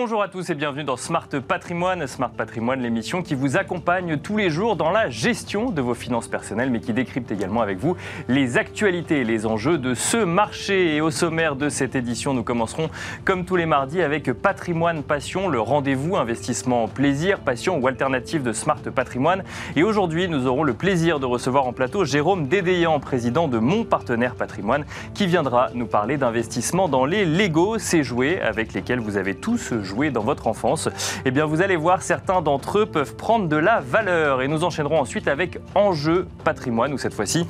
Bonjour 0.00 0.22
à 0.22 0.28
tous 0.28 0.48
et 0.48 0.54
bienvenue 0.54 0.84
dans 0.84 0.96
Smart 0.96 1.26
Patrimoine. 1.26 2.06
Smart 2.06 2.30
Patrimoine, 2.30 2.80
l'émission 2.80 3.20
qui 3.20 3.34
vous 3.34 3.56
accompagne 3.56 4.16
tous 4.16 4.36
les 4.36 4.48
jours 4.48 4.76
dans 4.76 4.92
la 4.92 5.10
gestion 5.10 5.70
de 5.70 5.82
vos 5.82 5.94
finances 5.94 6.28
personnelles, 6.28 6.70
mais 6.70 6.78
qui 6.78 6.92
décrypte 6.92 7.32
également 7.32 7.62
avec 7.62 7.78
vous 7.78 7.96
les 8.28 8.58
actualités 8.58 9.22
et 9.22 9.24
les 9.24 9.44
enjeux 9.44 9.76
de 9.76 9.94
ce 9.94 10.18
marché. 10.18 10.94
Et 10.94 11.00
au 11.00 11.10
sommaire 11.10 11.56
de 11.56 11.68
cette 11.68 11.96
édition, 11.96 12.32
nous 12.32 12.44
commencerons 12.44 12.90
comme 13.24 13.44
tous 13.44 13.56
les 13.56 13.66
mardis 13.66 14.00
avec 14.00 14.32
Patrimoine 14.32 15.02
Passion, 15.02 15.48
le 15.48 15.60
rendez-vous 15.60 16.16
investissement 16.16 16.86
plaisir, 16.86 17.40
passion 17.40 17.78
ou 17.78 17.88
alternative 17.88 18.44
de 18.44 18.52
Smart 18.52 18.80
Patrimoine. 18.94 19.42
Et 19.74 19.82
aujourd'hui, 19.82 20.28
nous 20.28 20.46
aurons 20.46 20.62
le 20.62 20.74
plaisir 20.74 21.18
de 21.18 21.26
recevoir 21.26 21.66
en 21.66 21.72
plateau 21.72 22.04
Jérôme 22.04 22.46
Dédéian, 22.46 23.00
président 23.00 23.48
de 23.48 23.58
Mon 23.58 23.82
Partenaire 23.82 24.36
Patrimoine, 24.36 24.84
qui 25.12 25.26
viendra 25.26 25.70
nous 25.74 25.86
parler 25.86 26.18
d'investissement 26.18 26.88
dans 26.88 27.04
les 27.04 27.24
Lego, 27.24 27.78
ces 27.78 28.04
jouets 28.04 28.40
avec 28.40 28.74
lesquels 28.74 29.00
vous 29.00 29.16
avez 29.16 29.34
tous 29.34 29.72
dans 30.10 30.22
votre 30.22 30.46
enfance, 30.46 30.88
eh 31.24 31.30
bien 31.30 31.44
vous 31.44 31.62
allez 31.62 31.76
voir, 31.76 32.02
certains 32.02 32.40
d'entre 32.42 32.78
eux 32.78 32.86
peuvent 32.86 33.16
prendre 33.16 33.48
de 33.48 33.56
la 33.56 33.80
valeur. 33.80 34.42
Et 34.42 34.48
nous 34.48 34.64
enchaînerons 34.64 35.00
ensuite 35.00 35.28
avec 35.28 35.58
Enjeu 35.74 36.26
patrimoine, 36.44 36.92
où 36.92 36.98
cette 36.98 37.14
fois-ci, 37.14 37.46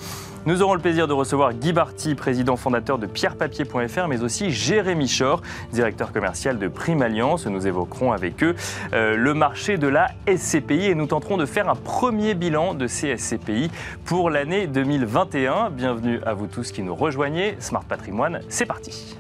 nous 0.46 0.62
aurons 0.62 0.74
le 0.74 0.80
plaisir 0.80 1.06
de 1.06 1.12
recevoir 1.12 1.52
Guy 1.52 1.72
Barty, 1.72 2.14
président 2.14 2.56
fondateur 2.56 2.98
de 2.98 3.06
pierrepapier.fr, 3.06 4.08
mais 4.08 4.22
aussi 4.22 4.50
Jérémy 4.50 5.06
Chor, 5.06 5.42
directeur 5.72 6.10
commercial 6.10 6.58
de 6.58 6.68
Prime 6.68 7.02
Alliance. 7.02 7.46
Nous 7.46 7.66
évoquerons 7.66 8.12
avec 8.12 8.42
eux 8.42 8.54
euh, 8.94 9.14
le 9.14 9.34
marché 9.34 9.76
de 9.76 9.88
la 9.88 10.08
SCPI 10.26 10.86
et 10.86 10.94
nous 10.94 11.06
tenterons 11.06 11.36
de 11.36 11.44
faire 11.44 11.68
un 11.68 11.74
premier 11.74 12.34
bilan 12.34 12.72
de 12.72 12.86
ces 12.86 13.16
SCPI 13.16 13.70
pour 14.06 14.30
l'année 14.30 14.66
2021. 14.66 15.70
Bienvenue 15.70 16.20
à 16.24 16.32
vous 16.32 16.46
tous 16.46 16.72
qui 16.72 16.82
nous 16.82 16.94
rejoignez. 16.94 17.56
Smart 17.58 17.84
Patrimoine, 17.84 18.40
c'est 18.48 18.66
parti. 18.66 19.18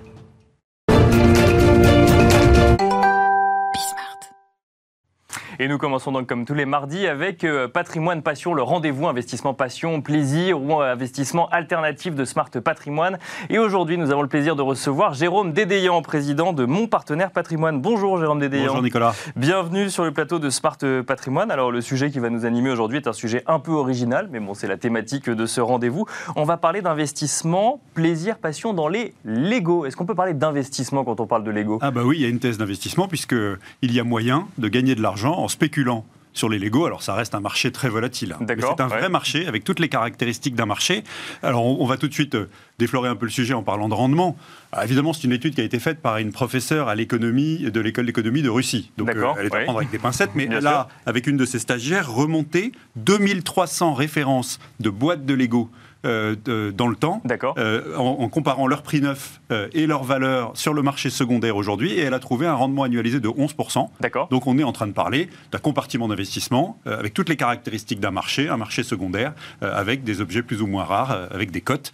Et 5.60 5.66
nous 5.66 5.76
commençons 5.76 6.12
donc 6.12 6.28
comme 6.28 6.44
tous 6.44 6.54
les 6.54 6.66
mardis 6.66 7.08
avec 7.08 7.42
euh, 7.42 7.66
Patrimoine 7.66 8.22
Passion, 8.22 8.54
le 8.54 8.62
rendez-vous 8.62 9.08
investissement 9.08 9.54
passion, 9.54 10.00
plaisir 10.02 10.62
ou 10.62 10.80
investissement 10.80 11.48
alternatif 11.48 12.14
de 12.14 12.24
Smart 12.24 12.48
Patrimoine. 12.48 13.18
Et 13.50 13.58
aujourd'hui, 13.58 13.98
nous 13.98 14.12
avons 14.12 14.22
le 14.22 14.28
plaisir 14.28 14.54
de 14.54 14.62
recevoir 14.62 15.14
Jérôme 15.14 15.52
Dédéian, 15.52 16.00
président 16.00 16.52
de 16.52 16.64
Mon 16.64 16.86
Partenaire 16.86 17.32
Patrimoine. 17.32 17.80
Bonjour 17.80 18.20
Jérôme 18.20 18.38
Dédéian. 18.38 18.66
Bonjour 18.66 18.82
Nicolas. 18.84 19.16
Bienvenue 19.34 19.90
sur 19.90 20.04
le 20.04 20.12
plateau 20.12 20.38
de 20.38 20.48
Smart 20.48 20.78
Patrimoine. 21.04 21.50
Alors 21.50 21.72
le 21.72 21.80
sujet 21.80 22.12
qui 22.12 22.20
va 22.20 22.30
nous 22.30 22.46
animer 22.46 22.70
aujourd'hui 22.70 22.98
est 22.98 23.08
un 23.08 23.12
sujet 23.12 23.42
un 23.48 23.58
peu 23.58 23.72
original, 23.72 24.28
mais 24.30 24.38
bon, 24.38 24.54
c'est 24.54 24.68
la 24.68 24.76
thématique 24.76 25.28
de 25.28 25.46
ce 25.46 25.60
rendez-vous. 25.60 26.06
On 26.36 26.44
va 26.44 26.56
parler 26.56 26.82
d'investissement, 26.82 27.80
plaisir, 27.94 28.38
passion 28.38 28.74
dans 28.74 28.86
les 28.86 29.12
Lego. 29.24 29.86
Est-ce 29.86 29.96
qu'on 29.96 30.06
peut 30.06 30.14
parler 30.14 30.34
d'investissement 30.34 31.02
quand 31.02 31.18
on 31.18 31.26
parle 31.26 31.42
de 31.42 31.50
Lego? 31.50 31.80
Ah 31.82 31.90
bah 31.90 32.02
oui, 32.04 32.18
il 32.18 32.22
y 32.22 32.26
a 32.26 32.28
une 32.28 32.38
thèse 32.38 32.58
d'investissement 32.58 33.08
puisqu'il 33.08 33.92
y 33.92 33.98
a 33.98 34.04
moyen 34.04 34.46
de 34.58 34.68
gagner 34.68 34.94
de 34.94 35.02
l'argent 35.02 35.47
spéculant 35.50 36.04
sur 36.32 36.48
les 36.48 36.58
Lego. 36.58 36.86
Alors 36.86 37.02
ça 37.02 37.14
reste 37.14 37.34
un 37.34 37.40
marché 37.40 37.72
très 37.72 37.88
volatile. 37.88 38.36
C'est 38.46 38.80
un 38.80 38.86
vrai 38.86 39.08
marché 39.08 39.46
avec 39.46 39.64
toutes 39.64 39.80
les 39.80 39.88
caractéristiques 39.88 40.54
d'un 40.54 40.66
marché. 40.66 41.02
Alors 41.42 41.64
on, 41.80 41.86
va 41.86 41.96
tout 41.96 42.08
de 42.08 42.14
suite 42.14 42.34
euh, 42.34 42.48
déflorer 42.78 43.08
un 43.08 43.16
peu 43.16 43.26
le 43.26 43.30
sujet 43.30 43.54
en 43.54 43.62
parlant 43.62 43.88
de 43.88 43.94
rendement. 43.94 44.36
Ah, 44.72 44.84
évidemment, 44.84 45.12
c'est 45.12 45.24
une 45.24 45.32
étude 45.32 45.54
qui 45.54 45.60
a 45.60 45.64
été 45.64 45.78
faite 45.78 46.00
par 46.00 46.18
une 46.18 46.32
professeure 46.32 46.88
à 46.88 46.94
l'économie 46.94 47.70
de 47.70 47.80
l'école 47.80 48.06
d'économie 48.06 48.42
de 48.42 48.50
Russie. 48.50 48.92
Donc 48.96 49.10
euh, 49.10 49.32
elle 49.38 49.46
est 49.46 49.54
à 49.54 49.60
prendre 49.64 49.78
avec 49.78 49.90
des 49.90 49.98
pincettes, 49.98 50.30
mais 50.34 50.46
là, 50.46 50.88
avec 51.06 51.26
une 51.26 51.36
de 51.36 51.44
ses 51.44 51.58
stagiaires, 51.58 52.12
remonter 52.12 52.72
2300 52.96 53.94
références 53.94 54.60
de 54.80 54.90
boîtes 54.90 55.26
de 55.26 55.34
Lego 55.34 55.70
euh, 56.06 56.36
dans 56.70 56.86
le 56.86 56.94
temps, 56.94 57.20
euh, 57.58 57.96
en, 57.96 58.28
comparant 58.28 58.68
leur 58.68 58.82
prix 58.82 59.00
neuf 59.00 59.40
euh, 59.50 59.66
et 59.72 59.88
leur 59.88 60.04
valeur 60.04 60.52
sur 60.54 60.72
le 60.72 60.80
marché 60.80 61.10
secondaire 61.10 61.56
aujourd'hui, 61.56 61.92
et 61.92 62.02
elle 62.02 62.14
a 62.14 62.20
trouvé 62.20 62.46
un 62.46 62.54
rendement 62.54 62.84
annualisé 62.84 63.18
de 63.18 63.28
11%. 63.28 63.88
Donc 64.30 64.46
on 64.46 64.58
est 64.58 64.62
en 64.62 64.70
train 64.70 64.86
de 64.86 64.92
parler 64.92 65.28
d'un 65.50 65.58
compartiment 65.58 66.06
d'investissement 66.06 66.78
avec 66.86 67.14
toutes 67.14 67.28
les 67.28 67.36
caractéristiques 67.36 67.98
d'un 67.98 68.12
marché, 68.12 68.48
un 68.48 68.56
marché 68.56 68.84
secondaire, 68.84 69.32
avec 69.60 70.04
des 70.04 70.20
objets 70.20 70.42
plus 70.42 70.62
ou 70.62 70.68
moins 70.68 70.84
rares, 70.84 71.28
avec 71.32 71.50
des 71.50 71.60
cotes 71.60 71.90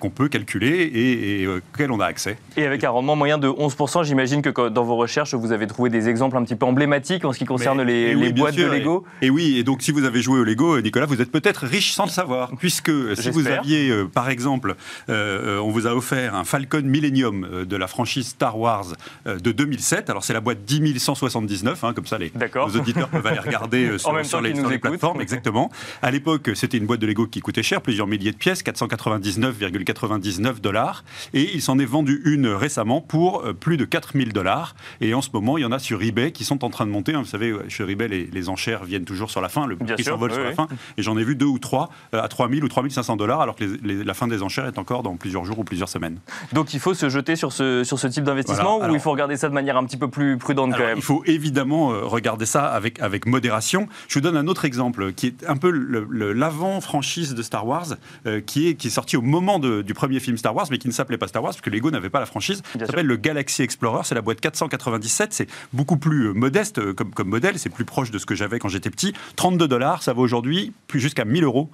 qu'on 0.00 0.10
peut 0.10 0.28
calculer 0.28 0.90
et, 0.94 1.46
auxquelles 1.46 1.92
on 1.92 2.00
a 2.00 2.06
accès. 2.06 2.38
Et 2.56 2.64
avec 2.64 2.84
un 2.84 2.90
rendement 2.90 3.16
moyen 3.16 3.36
de 3.36 3.48
11%, 3.48 4.04
j'imagine 4.04 4.40
que 4.40 4.68
dans 4.68 4.84
vos 4.84 4.96
recherches, 4.96 5.34
vous 5.34 5.52
avez 5.52 5.66
trouvé 5.66 5.90
des 5.90 6.08
exemples 6.08 6.38
un 6.38 6.44
petit 6.44 6.56
peu 6.56 6.64
emblématiques 6.64 7.24
en 7.24 7.32
ce 7.32 7.38
qui 7.38 7.44
concerne 7.44 7.82
les, 7.82 8.32
boîtes 8.32 8.56
de 8.56 8.64
Lego. 8.64 9.04
Et, 9.20 9.28
oui, 9.28 9.58
et 9.58 9.62
donc 9.62 9.82
si 9.82 9.92
vous 9.92 10.04
avez 10.04 10.22
joué 10.22 10.40
au 10.40 10.44
Lego, 10.44 10.80
Nicolas, 10.80 11.06
vous 11.06 11.20
êtes 11.20 11.30
peut-être 11.30 11.66
riche 11.66 11.92
sans 11.92 12.04
le 12.04 12.10
savoir, 12.10 12.50
puisque 12.58 12.90
si 13.16 13.30
vous 13.30 13.41
vous 13.42 13.50
aviez, 13.50 13.90
euh, 13.90 14.06
par 14.06 14.28
exemple, 14.28 14.76
euh, 15.08 15.58
on 15.58 15.70
vous 15.70 15.86
a 15.86 15.94
offert 15.94 16.34
un 16.34 16.44
Falcon 16.44 16.82
Millennium 16.82 17.44
euh, 17.44 17.64
de 17.64 17.76
la 17.76 17.86
franchise 17.86 18.28
Star 18.28 18.58
Wars 18.58 18.86
de 19.26 19.52
2007. 19.52 20.10
Alors 20.10 20.24
c'est 20.24 20.32
la 20.32 20.40
boîte 20.40 20.64
10179, 20.66 21.84
hein, 21.84 21.92
comme 21.94 22.06
ça 22.06 22.18
les, 22.18 22.32
auditeurs 22.74 23.08
peuvent 23.08 23.26
aller 23.26 23.38
regarder 23.38 23.98
sur, 24.24 24.40
les, 24.40 24.78
plateformes. 24.78 25.20
Exactement. 25.20 25.70
À 26.02 26.10
l'époque, 26.10 26.50
c'était 26.54 26.78
une 26.78 26.86
boîte 26.86 27.00
de 27.00 27.06
Lego 27.06 27.26
qui 27.26 27.40
coûtait 27.40 27.62
cher, 27.62 27.80
plusieurs 27.82 28.06
milliers 28.06 28.32
de 28.32 28.36
pièces, 28.36 28.62
499,99 28.64 30.60
dollars. 30.60 31.04
Et 31.34 31.54
il 31.54 31.62
s'en 31.62 31.78
est 31.78 31.84
vendu 31.84 32.22
une 32.24 32.48
récemment 32.48 33.00
pour 33.00 33.42
plus 33.54 33.76
de 33.76 33.84
4000 33.84 34.32
dollars. 34.32 34.74
Et 35.00 35.14
en 35.14 35.22
ce 35.22 35.30
moment, 35.32 35.58
il 35.58 35.62
y 35.62 35.64
en 35.64 35.72
a 35.72 35.78
sur 35.78 36.02
eBay 36.02 36.32
qui 36.32 36.44
sont 36.44 36.64
en 36.64 36.70
train 36.70 36.86
de 36.86 36.90
monter. 36.90 37.12
Vous 37.12 37.24
savez, 37.24 37.54
sur 37.68 37.88
eBay, 37.88 38.08
les, 38.08 38.48
enchères 38.48 38.84
viennent 38.84 39.04
toujours 39.04 39.30
sur 39.30 39.40
la 39.40 39.48
fin, 39.48 39.66
le 39.66 39.76
prix 39.76 40.04
s'envole 40.04 40.32
sur 40.32 40.42
la 40.42 40.52
fin. 40.52 40.66
Et 40.96 41.02
j'en 41.02 41.16
ai 41.16 41.24
vu 41.24 41.36
deux 41.36 41.46
ou 41.46 41.58
trois 41.58 41.90
à 42.12 42.28
3000 42.28 42.64
ou 42.64 42.68
3500 42.68 43.16
dollars 43.16 43.31
alors 43.40 43.56
que 43.56 43.64
la 43.82 44.14
fin 44.14 44.28
des 44.28 44.42
enchères 44.42 44.66
est 44.66 44.78
encore 44.78 45.02
dans 45.02 45.16
plusieurs 45.16 45.44
jours 45.44 45.58
ou 45.58 45.64
plusieurs 45.64 45.88
semaines. 45.88 46.18
Donc 46.52 46.74
il 46.74 46.80
faut 46.80 46.94
se 46.94 47.08
jeter 47.08 47.36
sur 47.36 47.52
ce, 47.52 47.84
sur 47.84 47.98
ce 47.98 48.06
type 48.06 48.24
d'investissement 48.24 48.80
ou 48.80 48.94
il 48.94 49.00
faut 49.00 49.10
regarder 49.10 49.36
ça 49.36 49.48
de 49.48 49.54
manière 49.54 49.76
un 49.76 49.84
petit 49.84 49.96
peu 49.96 50.08
plus 50.08 50.38
prudente 50.38 50.72
quand 50.72 50.78
même 50.78 50.98
Il 50.98 51.02
faut 51.02 51.22
évidemment 51.26 51.92
euh, 51.92 52.04
regarder 52.04 52.46
ça 52.46 52.66
avec, 52.66 53.00
avec 53.00 53.26
modération. 53.26 53.88
Je 54.08 54.14
vous 54.14 54.20
donne 54.20 54.36
un 54.36 54.46
autre 54.46 54.64
exemple 54.64 55.12
qui 55.12 55.28
est 55.28 55.46
un 55.46 55.56
peu 55.56 55.70
l'avant-franchise 55.70 57.34
de 57.34 57.42
Star 57.42 57.66
Wars, 57.66 57.86
euh, 58.26 58.40
qui, 58.40 58.68
est, 58.68 58.74
qui 58.74 58.88
est 58.88 58.90
sorti 58.90 59.16
au 59.16 59.22
moment 59.22 59.58
du 59.58 59.94
premier 59.94 60.20
film 60.20 60.36
Star 60.36 60.54
Wars, 60.54 60.66
mais 60.70 60.78
qui 60.78 60.88
ne 60.88 60.92
s'appelait 60.92 61.18
pas 61.18 61.28
Star 61.28 61.42
Wars, 61.42 61.52
parce 61.52 61.60
que 61.60 61.70
Lego 61.70 61.90
n'avait 61.90 62.10
pas 62.10 62.20
la 62.20 62.26
franchise. 62.26 62.62
ça 62.78 62.86
s'appelle 62.86 63.06
le 63.06 63.16
Galaxy 63.16 63.62
Explorer, 63.62 64.02
c'est 64.04 64.14
la 64.14 64.22
boîte 64.22 64.40
497, 64.40 65.32
c'est 65.32 65.48
beaucoup 65.72 65.96
plus 65.96 66.28
euh, 66.28 66.32
modeste 66.32 66.92
comme, 66.94 67.12
comme 67.12 67.28
modèle, 67.28 67.58
c'est 67.58 67.70
plus 67.70 67.84
proche 67.84 68.10
de 68.10 68.18
ce 68.18 68.26
que 68.26 68.34
j'avais 68.34 68.58
quand 68.58 68.68
j'étais 68.68 68.90
petit. 68.90 69.12
32 69.36 69.68
dollars, 69.68 70.02
ça 70.02 70.12
vaut 70.12 70.22
aujourd'hui 70.22 70.72
jusqu'à 70.92 71.24
1000 71.24 71.44
euros 71.44 71.70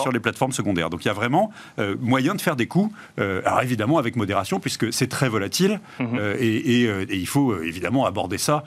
sur 0.00 0.12
les 0.12 0.20
plateformes 0.20 0.52
secondaires. 0.52 0.85
Donc 0.90 1.04
il 1.04 1.08
y 1.08 1.10
a 1.10 1.14
vraiment 1.14 1.50
euh, 1.78 1.96
moyen 2.00 2.34
de 2.34 2.40
faire 2.40 2.56
des 2.56 2.66
coups, 2.66 2.94
euh, 3.18 3.42
alors 3.44 3.62
évidemment 3.62 3.98
avec 3.98 4.16
modération, 4.16 4.60
puisque 4.60 4.92
c'est 4.92 5.08
très 5.08 5.28
volatile, 5.28 5.80
mhm. 5.98 6.18
euh, 6.18 6.36
et, 6.38 7.16
il 7.16 7.26
faut 7.26 7.60
évidemment 7.62 8.06
aborder 8.06 8.38
ça 8.38 8.64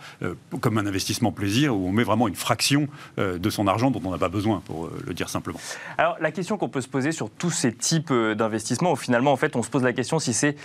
comme 0.59 0.77
un 0.77 0.85
investissement 0.85 1.31
plaisir, 1.31 1.75
où 1.75 1.87
on 1.87 1.91
met 1.91 2.03
vraiment 2.03 2.27
une 2.27 2.35
fraction 2.35 2.87
de 3.17 3.49
son 3.49 3.67
argent 3.67 3.91
dont 3.91 4.01
on 4.03 4.11
n'a 4.11 4.17
pas 4.17 4.29
besoin, 4.29 4.61
pour 4.65 4.89
le 5.05 5.13
dire 5.13 5.29
simplement. 5.29 5.59
Alors 5.97 6.17
la 6.19 6.31
question 6.31 6.57
qu'on 6.57 6.69
peut 6.69 6.81
se 6.81 6.87
poser 6.87 7.11
sur 7.11 7.29
tous 7.29 7.51
ces 7.51 7.73
types 7.73 8.11
d'investissements, 8.11 8.91
où 8.91 8.95
finalement 8.95 9.31
en 9.31 9.37
fait 9.37 9.55
on 9.55 9.63
se 9.63 9.69
pose 9.69 9.83
la 9.83 9.93
question 9.93 10.19
si 10.19 10.33
c'est 10.33 10.55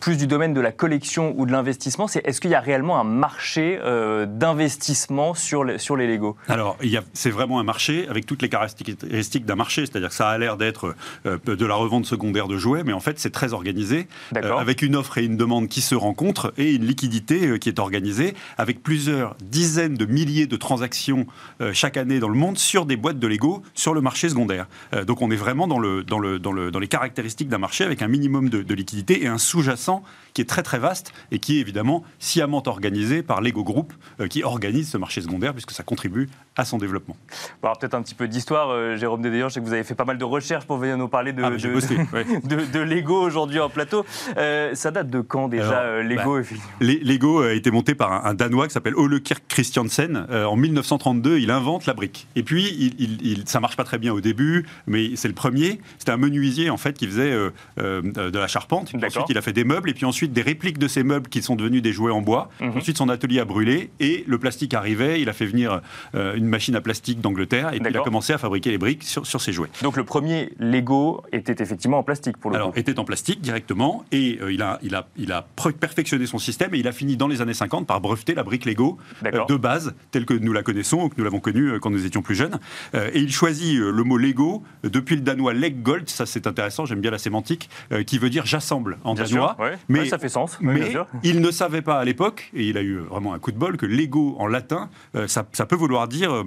plus 0.00 0.16
du 0.16 0.26
domaine 0.26 0.54
de 0.54 0.60
la 0.60 0.72
collection 0.72 1.34
ou 1.36 1.46
de 1.46 1.52
l'investissement, 1.52 2.08
c'est 2.08 2.26
est-ce 2.26 2.40
qu'il 2.40 2.50
y 2.50 2.54
a 2.54 2.60
réellement 2.60 2.98
un 2.98 3.04
marché 3.04 3.78
d'investissement 4.26 5.34
sur 5.34 5.64
les, 5.64 5.78
sur 5.78 5.96
les 5.96 6.06
Lego? 6.06 6.36
Alors 6.48 6.76
c'est 7.12 7.30
vraiment 7.30 7.60
un 7.60 7.64
marché 7.64 8.08
avec 8.08 8.26
toutes 8.26 8.42
les 8.42 8.48
caractéristiques 8.48 9.44
d'un 9.44 9.56
marché, 9.56 9.86
c'est-à-dire 9.86 10.08
que 10.08 10.14
ça 10.14 10.28
a 10.28 10.38
l'air 10.38 10.56
d'être 10.56 10.95
de 11.24 11.66
la 11.66 11.74
revente 11.74 12.06
secondaire 12.06 12.48
de 12.48 12.56
jouets, 12.56 12.84
mais 12.84 12.92
en 12.92 13.00
fait 13.00 13.18
c'est 13.18 13.30
très 13.30 13.52
organisé, 13.52 14.08
euh, 14.36 14.56
avec 14.56 14.82
une 14.82 14.96
offre 14.96 15.18
et 15.18 15.24
une 15.24 15.36
demande 15.36 15.68
qui 15.68 15.80
se 15.80 15.94
rencontrent 15.94 16.52
et 16.56 16.74
une 16.74 16.86
liquidité 16.86 17.46
euh, 17.46 17.58
qui 17.58 17.68
est 17.68 17.78
organisée, 17.78 18.34
avec 18.58 18.82
plusieurs 18.82 19.36
dizaines 19.42 19.94
de 19.94 20.06
milliers 20.06 20.46
de 20.46 20.56
transactions 20.56 21.26
chaque 21.72 21.96
année 21.96 22.18
dans 22.20 22.28
le 22.28 22.34
monde 22.34 22.58
sur 22.58 22.86
des 22.86 22.96
boîtes 22.96 23.18
de 23.18 23.26
Lego 23.26 23.62
sur 23.74 23.94
le 23.94 24.00
marché 24.00 24.28
secondaire. 24.28 24.66
donc 25.06 25.22
on 25.22 25.30
est 25.30 25.36
vraiment 25.36 25.66
dans, 25.66 25.78
le, 25.78 26.04
dans, 26.04 26.18
le, 26.18 26.38
dans, 26.38 26.52
le, 26.52 26.70
dans 26.70 26.78
les 26.78 26.88
caractéristiques 26.88 27.48
d'un 27.48 27.58
marché 27.58 27.84
avec 27.84 28.02
un 28.02 28.08
minimum 28.08 28.48
de, 28.48 28.62
de 28.62 28.74
liquidité 28.74 29.22
et 29.22 29.26
un 29.26 29.38
sous-jacent 29.38 30.02
qui 30.34 30.42
est 30.42 30.46
très 30.46 30.62
très 30.62 30.78
vaste 30.78 31.12
et 31.30 31.38
qui 31.38 31.56
est 31.56 31.60
évidemment 31.60 32.04
sciemment 32.18 32.62
organisé 32.66 33.22
par 33.22 33.40
Lego 33.40 33.64
Group, 33.64 33.92
qui 34.28 34.42
organise 34.42 34.90
ce 34.90 34.98
marché 34.98 35.20
secondaire 35.20 35.52
puisque 35.52 35.70
ça 35.72 35.82
contribue 35.82 36.28
à 36.56 36.64
son 36.64 36.78
développement. 36.78 37.16
Bon, 37.62 37.72
peut-être 37.78 37.94
un 37.94 38.02
petit 38.02 38.14
peu 38.14 38.28
d'histoire, 38.28 38.96
Jérôme 38.96 39.22
Dédéan, 39.22 39.48
je 39.48 39.54
sais 39.54 39.60
que 39.60 39.64
vous 39.64 39.72
avez 39.72 39.84
fait 39.84 39.94
pas 39.94 40.04
mal 40.04 40.18
de 40.18 40.24
recherches 40.24 40.66
pour 40.66 40.76
nous 40.94 41.08
parler 41.08 41.32
de, 41.32 41.42
ah, 41.42 41.50
de, 42.72 42.80
Lego 42.80 43.20
aujourd'hui 43.20 43.60
en 43.60 43.68
plateau. 43.68 44.04
Euh, 44.36 44.74
ça 44.74 44.90
date 44.90 45.10
de 45.10 45.20
quand 45.20 45.48
déjà 45.48 45.80
euh, 45.80 46.02
Lego 46.02 46.38
bah, 46.40 46.56
Lego 46.80 47.40
a 47.40 47.52
été 47.52 47.70
monté 47.70 47.94
par 47.94 48.26
un, 48.26 48.34
Danois 48.34 48.66
qui 48.66 48.72
s'appelle 48.72 48.94
Ole 48.96 49.20
Kirk 49.20 49.42
Christiansen. 49.48 50.26
Euh, 50.30 50.44
en 50.44 50.56
1932, 50.56 51.38
il 51.38 51.50
invente 51.50 51.86
la 51.86 51.94
brique. 51.94 52.26
Et 52.36 52.42
puis, 52.42 52.94
il, 52.98 53.18
il, 53.22 53.42
ça 53.46 53.60
marche 53.60 53.76
pas 53.76 53.84
très 53.84 53.98
bien 53.98 54.12
au 54.12 54.20
début, 54.20 54.66
mais 54.86 55.16
c'est 55.16 55.28
le 55.28 55.34
premier. 55.34 55.80
C'était 55.98 56.12
un 56.12 56.16
menuisier 56.16 56.70
en 56.70 56.76
fait 56.76 56.96
qui 56.96 57.06
faisait 57.06 57.32
de 57.76 58.38
la 58.38 58.46
charpente. 58.46 58.92
Ensuite, 58.94 59.26
il 59.28 59.38
a 59.38 59.42
fait 59.42 59.52
des 59.52 59.64
meubles 59.64 59.90
et 59.90 59.94
puis 59.94 60.04
ensuite 60.04 60.32
des 60.32 60.42
répliques 60.42 60.78
de 60.78 60.88
ces 60.88 61.02
meubles 61.02 61.28
qui 61.28 61.42
sont 61.42 61.56
devenus 61.56 61.82
des 61.82 61.92
jouets 61.92 62.12
en 62.12 62.20
bois. 62.20 62.50
Mhm. 62.60 62.76
Ensuite, 62.76 62.98
son 62.98 63.08
atelier 63.08 63.40
a 63.40 63.44
brûlé 63.44 63.90
et 64.00 64.24
le 64.26 64.38
plastique 64.38 64.74
arrivait. 64.74 65.20
Il 65.20 65.28
a 65.28 65.32
fait 65.32 65.46
venir 65.46 65.80
une 66.14 66.46
machine 66.46 66.76
à 66.76 66.80
plastique 66.80 67.20
d'Angleterre 67.20 67.72
et 67.72 67.80
puis 67.80 67.90
il 67.90 67.96
a 67.96 68.02
commencé 68.02 68.32
à 68.32 68.38
fabriquer 68.38 68.70
les 68.70 68.78
briques 68.78 69.02
sur, 69.02 69.26
sur 69.26 69.40
ses 69.40 69.52
jouets. 69.52 69.68
Donc 69.82 69.96
le 69.96 70.04
premier 70.04 70.52
Lego 70.58 70.75
Lego 70.76 71.22
était 71.32 71.62
effectivement 71.62 71.98
en 71.98 72.02
plastique 72.02 72.36
pour 72.36 72.50
le 72.50 72.56
Alors, 72.56 72.72
était 72.76 72.98
en 72.98 73.04
plastique 73.04 73.40
directement, 73.40 74.04
et 74.12 74.38
il, 74.48 74.62
a, 74.62 74.78
il, 74.82 74.94
a, 74.94 75.06
il 75.16 75.32
a 75.32 75.46
perfectionné 75.80 76.26
son 76.26 76.38
système, 76.38 76.74
et 76.74 76.78
il 76.78 76.88
a 76.88 76.92
fini 76.92 77.16
dans 77.16 77.28
les 77.28 77.40
années 77.40 77.54
50 77.54 77.86
par 77.86 78.00
breveter 78.00 78.34
la 78.34 78.42
brique 78.42 78.64
Lego 78.64 78.98
de 79.22 79.56
base, 79.56 79.94
telle 80.10 80.26
que 80.26 80.34
nous 80.34 80.52
la 80.52 80.62
connaissons, 80.62 81.04
ou 81.04 81.08
que 81.08 81.14
nous 81.18 81.24
l'avons 81.24 81.40
connue 81.40 81.78
quand 81.80 81.90
nous 81.90 82.04
étions 82.04 82.22
plus 82.22 82.34
jeunes. 82.34 82.58
et 82.94 83.18
il 83.18 83.32
choisit 83.32 83.78
le 83.78 84.02
mot 84.02 84.18
Lego 84.18 84.62
depuis 84.82 85.16
le 85.16 85.22
danois 85.22 85.54
Leggold, 85.54 86.08
ça 86.08 86.26
c'est 86.26 86.46
intéressant, 86.46 86.84
j'aime 86.84 87.00
bien 87.00 87.10
la 87.10 87.18
sémantique, 87.18 87.68
qui 88.06 88.18
veut 88.18 88.30
dire 88.30 88.46
j'assemble 88.46 88.98
en 89.04 89.14
danois. 89.14 89.56
mais 89.88 90.06
ça 90.06 90.18
fait 90.18 90.28
sens. 90.28 90.58
Mais 90.60 90.92
il 91.22 91.40
ne 91.40 91.50
savait 91.50 91.82
pas 91.82 91.98
à 91.98 92.04
l'époque, 92.04 92.50
et 92.54 92.64
il 92.64 92.76
a 92.76 92.82
eu 92.82 92.98
vraiment 92.98 93.32
un 93.34 93.38
coup 93.38 93.52
de 93.52 93.58
bol, 93.58 93.76
que 93.76 93.86
Lego 93.86 94.36
en 94.38 94.46
latin, 94.46 94.90
ça, 95.26 95.44
peut 95.44 95.76
vouloir 95.76 96.08
dire 96.08 96.44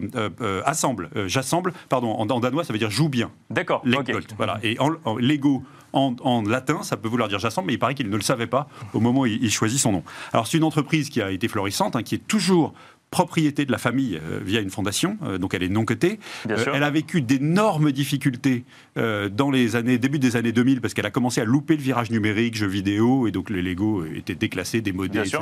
assemble, 0.66 1.10
j'assemble, 1.26 1.74
pardon, 1.90 2.12
en, 2.12 2.26
danois 2.26 2.64
ça 2.64 2.74
veut 2.74 2.80
dire 2.80 2.92
joue 2.92 3.10
bien. 3.10 3.32
D'accord. 3.50 3.82
Voilà. 4.38 4.60
Et 4.64 4.78
en, 4.80 5.18
Lego 5.18 5.64
en, 5.94 6.44
latin, 6.44 6.84
ça 6.84 6.98
peut 6.98 7.08
vouloir 7.08 7.30
dire 7.30 7.40
j'assemble, 7.40 7.68
mais 7.68 7.74
il 7.74 7.80
paraît 7.80 7.96
qu'il 7.96 8.10
ne 8.10 8.16
le 8.16 8.22
savait 8.22 8.48
pas 8.48 8.68
au 8.94 9.00
moment 9.00 9.22
où 9.22 9.26
il, 9.26 9.52
choisit 9.52 9.80
son 9.80 9.92
nom. 9.92 10.04
Alors 10.34 10.48
c'est 10.48 10.58
une 10.58 10.64
entreprise 10.64 11.10
qui 11.10 11.22
a 11.22 11.32
été 11.32 11.48
florissante, 11.48 11.96
hein, 11.96 12.04
qui 12.04 12.16
est 12.16 12.28
toujours 12.28 12.74
propriété 13.12 13.66
de 13.66 13.72
la 13.72 13.78
famille 13.78 14.20
euh, 14.24 14.40
via 14.44 14.62
une 14.62 14.70
fondation, 14.70 15.18
euh, 15.24 15.38
donc 15.38 15.54
elle 15.54 15.64
est 15.64 15.70
non 15.70 15.86
cotée. 15.86 16.20
Euh, 16.50 16.64
elle 16.74 16.84
a 16.84 16.92
vécu 16.92 17.22
d'énormes 17.22 17.92
difficultés 17.92 18.64
dans 18.96 19.50
les 19.50 19.78
années, 19.78 19.98
début 19.98 20.20
des 20.20 20.36
années 20.36 20.52
2000 20.52 20.82
parce 20.82 20.94
qu'elle 20.94 21.06
a 21.06 21.12
commencé 21.12 21.40
à 21.40 21.46
louper 21.46 21.78
le 21.78 21.82
virage 21.82 22.12
numérique, 22.12 22.56
jeux 22.56 22.68
vidéo, 22.68 23.28
et 23.28 23.32
donc 23.32 23.50
les 23.50 23.62
Lego 23.62 24.04
étaient 24.04 24.36
déclassés, 24.36 24.82
démodés, 24.82 25.20
etc. 25.20 25.40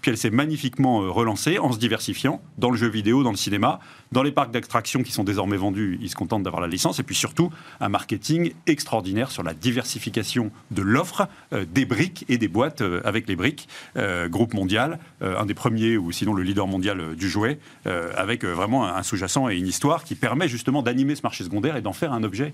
Puis 0.00 0.10
elle 0.10 0.16
s'est 0.16 0.30
magnifiquement 0.30 1.12
relancée 1.12 1.58
en 1.58 1.70
se 1.70 1.78
diversifiant 1.78 2.40
dans 2.56 2.70
le 2.70 2.78
jeu 2.78 2.88
vidéo, 2.88 3.22
dans 3.22 3.30
le 3.30 3.36
cinéma, 3.36 3.78
dans 4.10 4.22
les 4.22 4.32
parcs 4.32 4.52
d'attractions 4.52 5.02
qui 5.02 5.12
sont 5.12 5.24
désormais 5.24 5.58
vendus, 5.58 5.98
ils 6.00 6.08
se 6.08 6.16
contentent 6.16 6.44
d'avoir 6.44 6.62
la 6.62 6.68
licence, 6.68 6.98
et 6.98 7.02
puis 7.02 7.14
surtout 7.14 7.50
un 7.80 7.90
marketing 7.90 8.54
extraordinaire 8.66 9.30
sur 9.30 9.42
la 9.42 9.52
diversification 9.52 10.50
de 10.70 10.80
l'offre 10.80 11.28
des 11.52 11.84
briques 11.84 12.24
et 12.30 12.38
des 12.38 12.48
boîtes 12.48 12.82
avec 13.04 13.28
les 13.28 13.36
briques. 13.36 13.68
groupe 14.28 14.54
mondial, 14.54 14.98
un 15.20 15.44
des 15.44 15.54
premiers 15.54 15.98
ou 15.98 16.10
sinon 16.10 16.32
le 16.32 16.42
leader 16.42 16.66
mondial 16.66 17.03
euh, 17.04 17.14
du 17.14 17.28
jouet, 17.28 17.58
euh, 17.86 18.10
avec 18.16 18.44
euh, 18.44 18.52
vraiment 18.52 18.86
un 18.86 19.02
sous-jacent 19.02 19.48
et 19.48 19.56
une 19.56 19.66
histoire 19.66 20.04
qui 20.04 20.14
permet 20.14 20.48
justement 20.48 20.82
d'animer 20.82 21.14
ce 21.14 21.22
marché 21.22 21.44
secondaire 21.44 21.76
et 21.76 21.80
d'en 21.80 21.92
faire 21.92 22.12
un 22.12 22.22
objet 22.22 22.52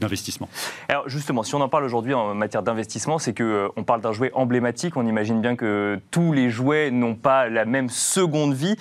d'investissement. 0.00 0.48
Alors 0.88 1.08
justement, 1.08 1.42
si 1.42 1.54
on 1.54 1.60
en 1.60 1.68
parle 1.68 1.84
aujourd'hui 1.84 2.14
en 2.14 2.34
matière 2.34 2.62
d'investissement, 2.62 3.18
c'est 3.18 3.36
qu'on 3.36 3.70
on 3.76 3.84
parle 3.84 4.00
d'un 4.00 4.12
jouet 4.12 4.30
emblématique. 4.34 4.96
On 4.96 5.06
imagine 5.06 5.40
bien 5.40 5.56
que 5.56 6.00
tous 6.10 6.32
les 6.32 6.50
jouets 6.50 6.90
n'ont 6.90 7.14
pas 7.14 7.48
la 7.48 7.64
même 7.64 7.88
seconde 7.90 8.54
vie. 8.54 8.76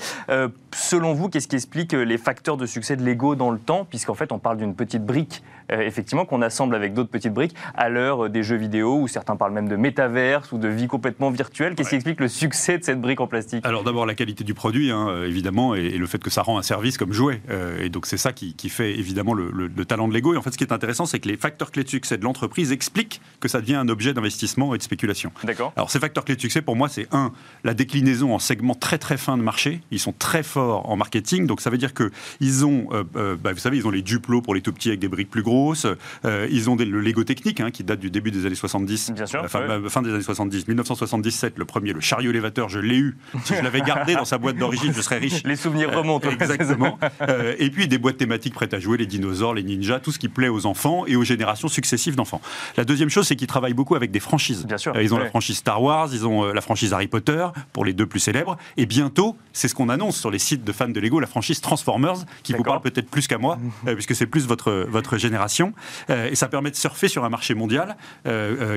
selon 0.73 1.13
vous, 1.13 1.29
qu'est-ce 1.29 1.47
qui 1.47 1.55
explique 1.55 1.93
les 1.93 2.17
facteurs 2.17 2.57
de 2.57 2.65
succès 2.65 2.95
de 2.95 3.03
Lego 3.03 3.35
dans 3.35 3.51
le 3.51 3.59
temps, 3.59 3.85
puisqu'en 3.85 4.15
fait 4.15 4.31
on 4.31 4.39
parle 4.39 4.57
d'une 4.57 4.75
petite 4.75 5.05
brique 5.05 5.43
effectivement 5.69 6.25
qu'on 6.25 6.41
assemble 6.41 6.75
avec 6.75 6.93
d'autres 6.93 7.09
petites 7.09 7.33
briques 7.33 7.53
à 7.75 7.89
l'heure 7.89 8.29
des 8.29 8.41
jeux 8.41 8.55
vidéo 8.55 8.99
où 9.01 9.07
certains 9.09 9.35
parlent 9.35 9.51
même 9.51 9.67
de 9.67 9.75
métaverse 9.75 10.53
ou 10.53 10.57
de 10.57 10.69
vie 10.69 10.87
complètement 10.87 11.29
virtuelle. 11.29 11.75
Qu'est-ce 11.75 11.89
qui 11.89 11.95
explique 11.95 12.21
le 12.21 12.29
succès 12.29 12.77
de 12.77 12.85
cette 12.85 13.01
brique 13.01 13.19
en 13.19 13.27
plastique? 13.27 13.65
Alors 13.65 13.83
d'abord 13.83 14.05
la 14.05 14.15
qualité 14.15 14.45
du 14.45 14.53
produit. 14.53 14.91
Hein. 14.91 15.06
Euh, 15.07 15.27
évidemment, 15.27 15.75
et, 15.75 15.89
le 15.89 16.05
fait 16.07 16.19
que 16.19 16.29
ça 16.29 16.41
rend 16.41 16.57
un 16.57 16.63
service 16.63 16.97
comme 16.97 17.13
jouet. 17.13 17.41
Euh, 17.49 17.81
et 17.81 17.89
donc 17.89 18.05
c'est 18.05 18.17
ça 18.17 18.33
qui, 18.33 18.55
fait 18.69 18.97
évidemment 18.97 19.33
le, 19.33 19.85
talent 19.85 20.07
de 20.07 20.13
Lego. 20.13 20.33
Et 20.33 20.37
en 20.37 20.41
fait, 20.41 20.51
ce 20.51 20.57
qui 20.57 20.63
est 20.63 20.73
intéressant, 20.73 21.05
c'est 21.05 21.19
que 21.19 21.27
les 21.27 21.37
facteurs 21.37 21.71
clés 21.71 21.83
de 21.83 21.89
succès 21.89 22.17
de 22.17 22.23
l'entreprise 22.23 22.71
expliquent 22.71 23.21
que 23.39 23.47
ça 23.47 23.61
devient 23.61 23.75
un 23.75 23.87
objet 23.87 24.13
d'investissement 24.13 24.75
et 24.75 24.77
de 24.77 24.83
spéculation. 24.83 25.31
D'accord. 25.43 25.73
Alors 25.75 25.89
ces 25.89 25.99
facteurs 25.99 26.25
clés 26.25 26.35
de 26.35 26.41
succès, 26.41 26.61
pour 26.61 26.75
moi, 26.75 26.89
c'est 26.89 27.07
un, 27.11 27.31
la 27.63 27.73
déclinaison 27.73 28.33
en 28.33 28.39
segments 28.39 28.75
très 28.75 28.97
très 28.97 29.17
fins 29.17 29.37
de 29.37 29.43
marché. 29.43 29.81
Ils 29.91 29.99
sont 29.99 30.13
très 30.17 30.43
forts 30.43 30.89
en 30.89 30.97
marketing, 30.97 31.47
donc 31.47 31.61
ça 31.61 31.69
veut 31.69 31.77
dire 31.77 31.93
que 31.93 32.11
ils 32.39 32.65
ont, 32.65 32.89
euh, 32.91 33.35
bah, 33.35 33.53
vous 33.53 33.59
savez, 33.59 33.77
ils 33.77 33.87
ont 33.87 33.91
les 33.91 34.01
Duplo 34.01 34.41
pour 34.41 34.53
les 34.53 34.61
tout 34.61 34.73
petits 34.73 34.89
avec 34.89 34.99
des 34.99 35.07
briques 35.07 35.29
plus 35.29 35.43
grosses. 35.43 35.87
ils 36.25 36.69
ont 36.69 36.75
le 36.75 37.01
Lego 37.01 37.23
technique 37.23 37.61
hein, 37.61 37.71
qui 37.71 37.83
date 37.83 37.99
du 37.99 38.09
début 38.09 38.31
des 38.31 38.45
années 38.45 38.55
70. 38.55 39.11
Bien 39.11 39.25
sûr. 39.25 39.45
Fin 39.47 40.01
des 40.01 40.09
années 40.09 40.21
70, 40.21 40.67
1977, 40.67 41.57
le 41.57 41.65
premier, 41.65 41.93
le 41.93 42.01
chariot 42.01 42.31
élévateur, 42.31 42.69
je 42.69 42.79
l'ai 42.79 42.97
eu. 42.97 43.17
Si 43.43 43.55
je 43.55 43.61
l'avais 43.61 43.81
gardé 43.81 44.15
dans 44.15 44.25
sa 44.25 44.37
boîte 44.37 44.57
d'origine, 44.57 44.93
je 44.97 45.01
serais 45.01 45.19
riche. 45.19 45.43
Les 45.43 45.55
souvenirs 45.55 45.95
remontent. 45.95 46.29
exactement. 46.31 46.99
Euh, 47.21 47.55
et 47.59 47.69
puis 47.69 47.87
des 47.87 47.97
boîtes 47.97 48.17
thématiques 48.17 48.53
prêtes 48.53 48.73
à 48.73 48.79
jouer, 48.79 48.97
les 48.97 49.05
dinosaures, 49.05 49.53
les 49.53 49.63
ninjas, 49.63 49.99
tout 49.99 50.11
ce 50.11 50.19
qui 50.19 50.27
plaît 50.27 50.49
aux 50.49 50.65
enfants 50.65 51.05
et 51.05 51.15
aux 51.15 51.23
générations 51.23 51.67
successives 51.67 52.15
d'enfants. 52.15 52.41
La 52.75 52.83
deuxième 52.83 53.09
chose, 53.09 53.27
c'est 53.27 53.35
qu'ils 53.35 53.47
travaillent 53.47 53.73
beaucoup 53.73 53.95
avec 53.95 54.11
des 54.11 54.19
franchises. 54.19 54.65
Bien 54.65 54.77
sûr. 54.77 54.95
Euh, 54.95 55.03
ils 55.03 55.13
ont 55.13 55.17
la 55.17 55.27
franchise 55.27 55.57
Star 55.57 55.81
Wars, 55.81 56.09
ils 56.11 56.25
ont 56.25 56.43
euh, 56.43 56.53
la 56.53 56.61
franchise 56.61 56.93
Harry 56.93 57.07
Potter, 57.07 57.47
pour 57.73 57.85
les 57.85 57.93
deux 57.93 58.05
plus 58.05 58.19
célèbres. 58.19 58.57
Et 58.75 58.85
bientôt, 58.85 59.37
c'est 59.53 59.67
ce 59.67 59.75
qu'on 59.75 59.89
annonce 59.89 60.17
sur 60.17 60.31
les 60.31 60.39
sites 60.39 60.63
de 60.63 60.71
fans 60.71 60.89
de 60.89 60.99
Lego, 60.99 61.19
la 61.19 61.27
franchise 61.27 61.61
Transformers, 61.61 62.25
qui 62.43 62.53
vous 62.53 62.63
parle 62.63 62.81
peut-être 62.81 63.09
plus 63.09 63.27
qu'à 63.27 63.37
moi, 63.37 63.57
puisque 63.85 64.15
c'est 64.15 64.25
plus 64.25 64.47
votre, 64.47 64.87
votre 64.89 65.17
génération. 65.17 65.73
et 66.09 66.35
ça 66.35 66.47
permet 66.47 66.71
de 66.71 66.75
surfer 66.75 67.07
sur 67.07 67.23
un 67.23 67.29
marché 67.29 67.53
mondial 67.53 67.97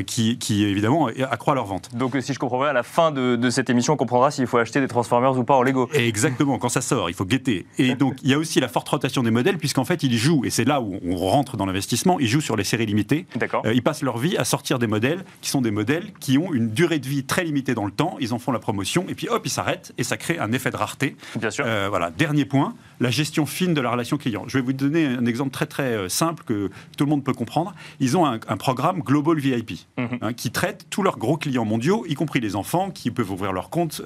qui, 0.07 0.39
qui, 0.39 0.65
évidemment, 0.65 1.09
accroît 1.31 1.55
leur 1.55 1.67
vente. 1.67 1.95
Donc, 1.95 2.17
si 2.21 2.35
je 2.35 2.39
comprends 2.39 2.61
bien, 2.61 2.69
à 2.69 2.73
la 2.73 2.83
fin 2.83 3.11
de, 3.11 3.37
de 3.37 3.51
cette 3.51 3.71
émission, 3.71 3.95
on 3.95 3.97
comprendra 3.97 4.31
s'il 4.31 4.47
faut 4.47 4.59
acheter 4.59 4.81
des 4.81 4.89
Transformers 4.89 5.37
ou 5.39 5.45
pas 5.45 5.55
en 5.55 5.63
Lego. 5.63 5.89
Exactement. 6.11 6.59
Quand 6.59 6.69
ça 6.69 6.81
sort, 6.81 7.09
il 7.09 7.15
faut 7.15 7.25
guetter. 7.25 7.67
Et 7.79 7.95
donc, 8.03 8.17
il 8.23 8.31
y 8.31 8.35
a 8.35 8.39
aussi 8.39 8.61
la 8.61 8.69
forte 8.69 8.89
rotation 8.89 9.23
des 9.23 9.31
modèles, 9.31 9.59
puisqu'en 9.59 9.85
fait, 9.85 10.03
ils 10.03 10.17
jouent, 10.17 10.45
et 10.45 10.51
c'est 10.51 10.65
là 10.65 10.81
où 10.81 10.99
on 11.05 11.17
rentre 11.17 11.57
dans 11.57 11.67
l'investissement, 11.67 12.19
ils 12.19 12.29
jouent 12.29 12.41
sur 12.41 12.57
les 12.57 12.65
séries 12.65 12.87
limitées. 12.87 13.27
D'accord. 13.37 13.63
Euh, 13.65 13.73
ils 13.73 13.83
passent 13.83 14.03
leur 14.03 14.19
vie 14.19 14.37
à 14.37 14.45
sortir 14.45 14.79
des 14.79 14.87
modèles 14.87 15.25
qui 15.41 15.51
sont 15.51 15.63
des 15.63 15.71
modèles 15.71 16.13
qui 16.21 16.37
ont 16.37 16.53
une 16.53 16.71
durée 16.71 16.99
de 16.99 17.09
vie 17.09 17.25
très 17.25 17.45
limitée 17.45 17.75
dans 17.75 17.87
le 17.87 17.93
temps. 17.93 18.17
Ils 18.21 18.35
en 18.35 18.39
font 18.39 18.53
la 18.53 18.59
promotion, 18.59 19.07
et 19.09 19.15
puis 19.15 19.29
hop, 19.29 19.43
ils 19.45 19.51
s'arrêtent, 19.51 19.93
et 19.99 20.05
ça 20.05 20.17
crée 20.17 20.39
un 20.39 20.53
effet 20.53 20.71
de 20.71 20.77
rareté. 20.77 21.17
Bien 21.37 21.51
sûr. 21.51 21.65
Euh, 21.67 21.87
voilà. 21.89 22.11
Dernier 22.11 22.45
point, 22.45 22.75
la 22.99 23.11
gestion 23.11 23.47
fine 23.47 23.73
de 23.73 23.81
la 23.81 23.91
relation 23.91 24.19
client. 24.19 24.45
Je 24.49 24.59
vais 24.59 24.65
vous 24.65 24.73
donner 24.73 25.07
un 25.07 25.27
exemple 25.27 25.51
très 25.51 25.67
très 25.67 25.95
euh, 25.95 26.09
simple 26.09 26.43
que 26.45 26.71
tout 26.97 27.05
le 27.05 27.11
monde 27.11 27.25
peut 27.25 27.33
comprendre. 27.33 27.75
Ils 28.01 28.17
ont 28.17 28.27
un, 28.27 28.39
programme 28.61 29.01
Global 29.01 29.39
VIP 29.39 29.73
mhm. 29.97 30.19
hein, 30.21 30.33
qui 30.35 30.51
traite 30.51 30.87
tous 30.91 31.03
leurs 31.03 31.19
gros 31.19 31.37
clients 31.37 31.65
mondiaux, 31.65 32.05
y 32.07 32.15
compris 32.15 32.41
les 32.41 32.57
enfants 32.57 32.91
qui 32.91 33.11
peuvent 33.11 33.31
ouvrir 33.31 33.53
leur 33.53 33.71
compte 33.71 34.03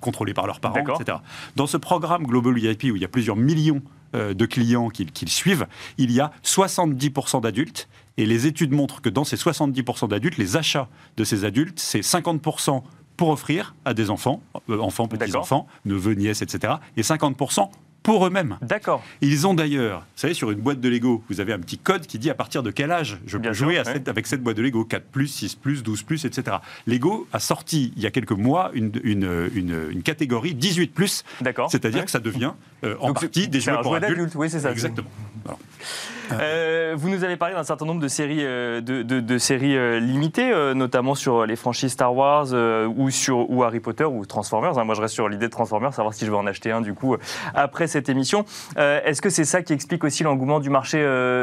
contrôlés 0.00 0.34
par 0.34 0.46
leurs 0.52 0.60
parents, 0.60 0.98
etc. 0.98 1.18
Dans 1.56 1.66
ce 1.66 1.76
programme 1.76 2.24
Global 2.24 2.54
VIP 2.54 2.84
où 2.84 2.96
il 2.96 3.02
y 3.02 3.04
a 3.04 3.08
plusieurs 3.08 3.36
millions 3.36 3.82
euh, 4.14 4.34
de 4.34 4.46
clients 4.46 4.88
qui, 4.88 5.04
le 5.04 5.30
suivent, 5.30 5.66
il 5.98 6.12
y 6.12 6.20
a 6.20 6.32
70% 6.44 7.40
d'adultes. 7.40 7.88
Et 8.18 8.26
les 8.26 8.46
études 8.46 8.72
montrent 8.72 9.00
que 9.00 9.08
dans 9.08 9.24
ces 9.24 9.36
70% 9.36 10.08
d'adultes, 10.08 10.36
les 10.36 10.56
achats 10.56 10.88
de 11.16 11.24
ces 11.24 11.44
adultes, 11.44 11.78
c'est 11.80 12.00
50% 12.00 12.82
pour 13.16 13.28
offrir 13.30 13.74
à 13.84 13.94
des 13.94 14.10
enfants, 14.10 14.42
euh, 14.68 14.78
enfants, 14.80 15.08
petits-enfants, 15.08 15.66
neveux, 15.84 16.14
nièces, 16.14 16.42
etc. 16.42 16.74
Et 16.96 17.02
50% 17.02 17.70
pour 18.02 18.26
eux-mêmes. 18.26 18.58
D'accord. 18.62 19.02
Ils 19.20 19.46
ont 19.46 19.54
d'ailleurs, 19.54 20.00
vous 20.00 20.06
savez, 20.16 20.34
sur 20.34 20.50
une 20.50 20.60
boîte 20.60 20.80
de 20.80 20.88
Lego, 20.88 21.22
vous 21.28 21.40
avez 21.40 21.52
un 21.52 21.58
petit 21.58 21.78
code 21.78 22.06
qui 22.06 22.18
dit 22.18 22.30
à 22.30 22.34
partir 22.34 22.62
de 22.62 22.70
quel 22.70 22.90
âge 22.90 23.18
je 23.26 23.38
peux 23.38 23.52
jouer 23.52 23.78
avec 23.78 24.26
cette 24.26 24.42
boîte 24.42 24.56
de 24.56 24.62
Lego, 24.62 24.84
4 24.84 25.04
6 25.26 25.58
12 25.82 26.04
etc. 26.24 26.56
Lego 26.86 27.26
a 27.32 27.38
sorti 27.38 27.92
il 27.96 28.02
y 28.02 28.06
a 28.06 28.10
quelques 28.10 28.32
mois 28.32 28.70
une, 28.74 28.92
une, 29.04 30.02
catégorie 30.02 30.54
18 30.54 30.92
c'est-à-dire 31.68 32.04
que 32.04 32.10
ça 32.10 32.18
devient 32.18 32.52
euh, 32.84 32.96
en 33.00 33.12
partie 33.12 33.48
des 33.48 33.60
jouets 33.60 33.80
pour 33.82 33.94
adultes. 33.94 34.34
Oui, 34.34 34.50
c'est 34.50 34.60
ça. 34.60 34.70
Exactement. 34.70 35.08
Euh, 36.40 36.94
vous 36.96 37.08
nous 37.08 37.24
avez 37.24 37.36
parlé 37.36 37.54
d'un 37.54 37.64
certain 37.64 37.84
nombre 37.84 38.00
de 38.00 38.08
séries, 38.08 38.44
euh, 38.44 38.80
de, 38.80 39.38
séries 39.38 39.76
euh, 39.76 39.98
limitées, 39.98 40.52
notamment 40.74 41.14
sur 41.14 41.46
les 41.46 41.56
franchises 41.56 41.92
Star 41.92 42.14
Wars 42.14 42.48
ou 42.96 43.10
sur 43.10 43.50
ou 43.50 43.64
Harry 43.64 43.80
Potter 43.80 44.04
ou 44.04 44.24
Transformers. 44.26 44.78
Hein. 44.78 44.84
Moi, 44.84 44.94
je 44.94 45.00
reste 45.00 45.14
sur 45.14 45.28
l'idée 45.28 45.46
de 45.46 45.50
Transformers, 45.50 45.94
savoir 45.94 46.14
si 46.14 46.24
je 46.24 46.30
vais 46.30 46.36
en 46.36 46.46
acheter 46.46 46.70
un 46.70 46.80
du 46.80 46.94
coup 46.94 47.16
après 47.54 47.86
cette 47.86 48.08
émission. 48.08 48.44
Est-ce 48.76 49.20
que 49.20 49.30
c'est 49.30 49.44
ça 49.44 49.62
qui 49.62 49.72
explique 49.72 50.04
aussi 50.04 50.22
l'engouement 50.22 50.60
du 50.60 50.70
marché 50.70 50.98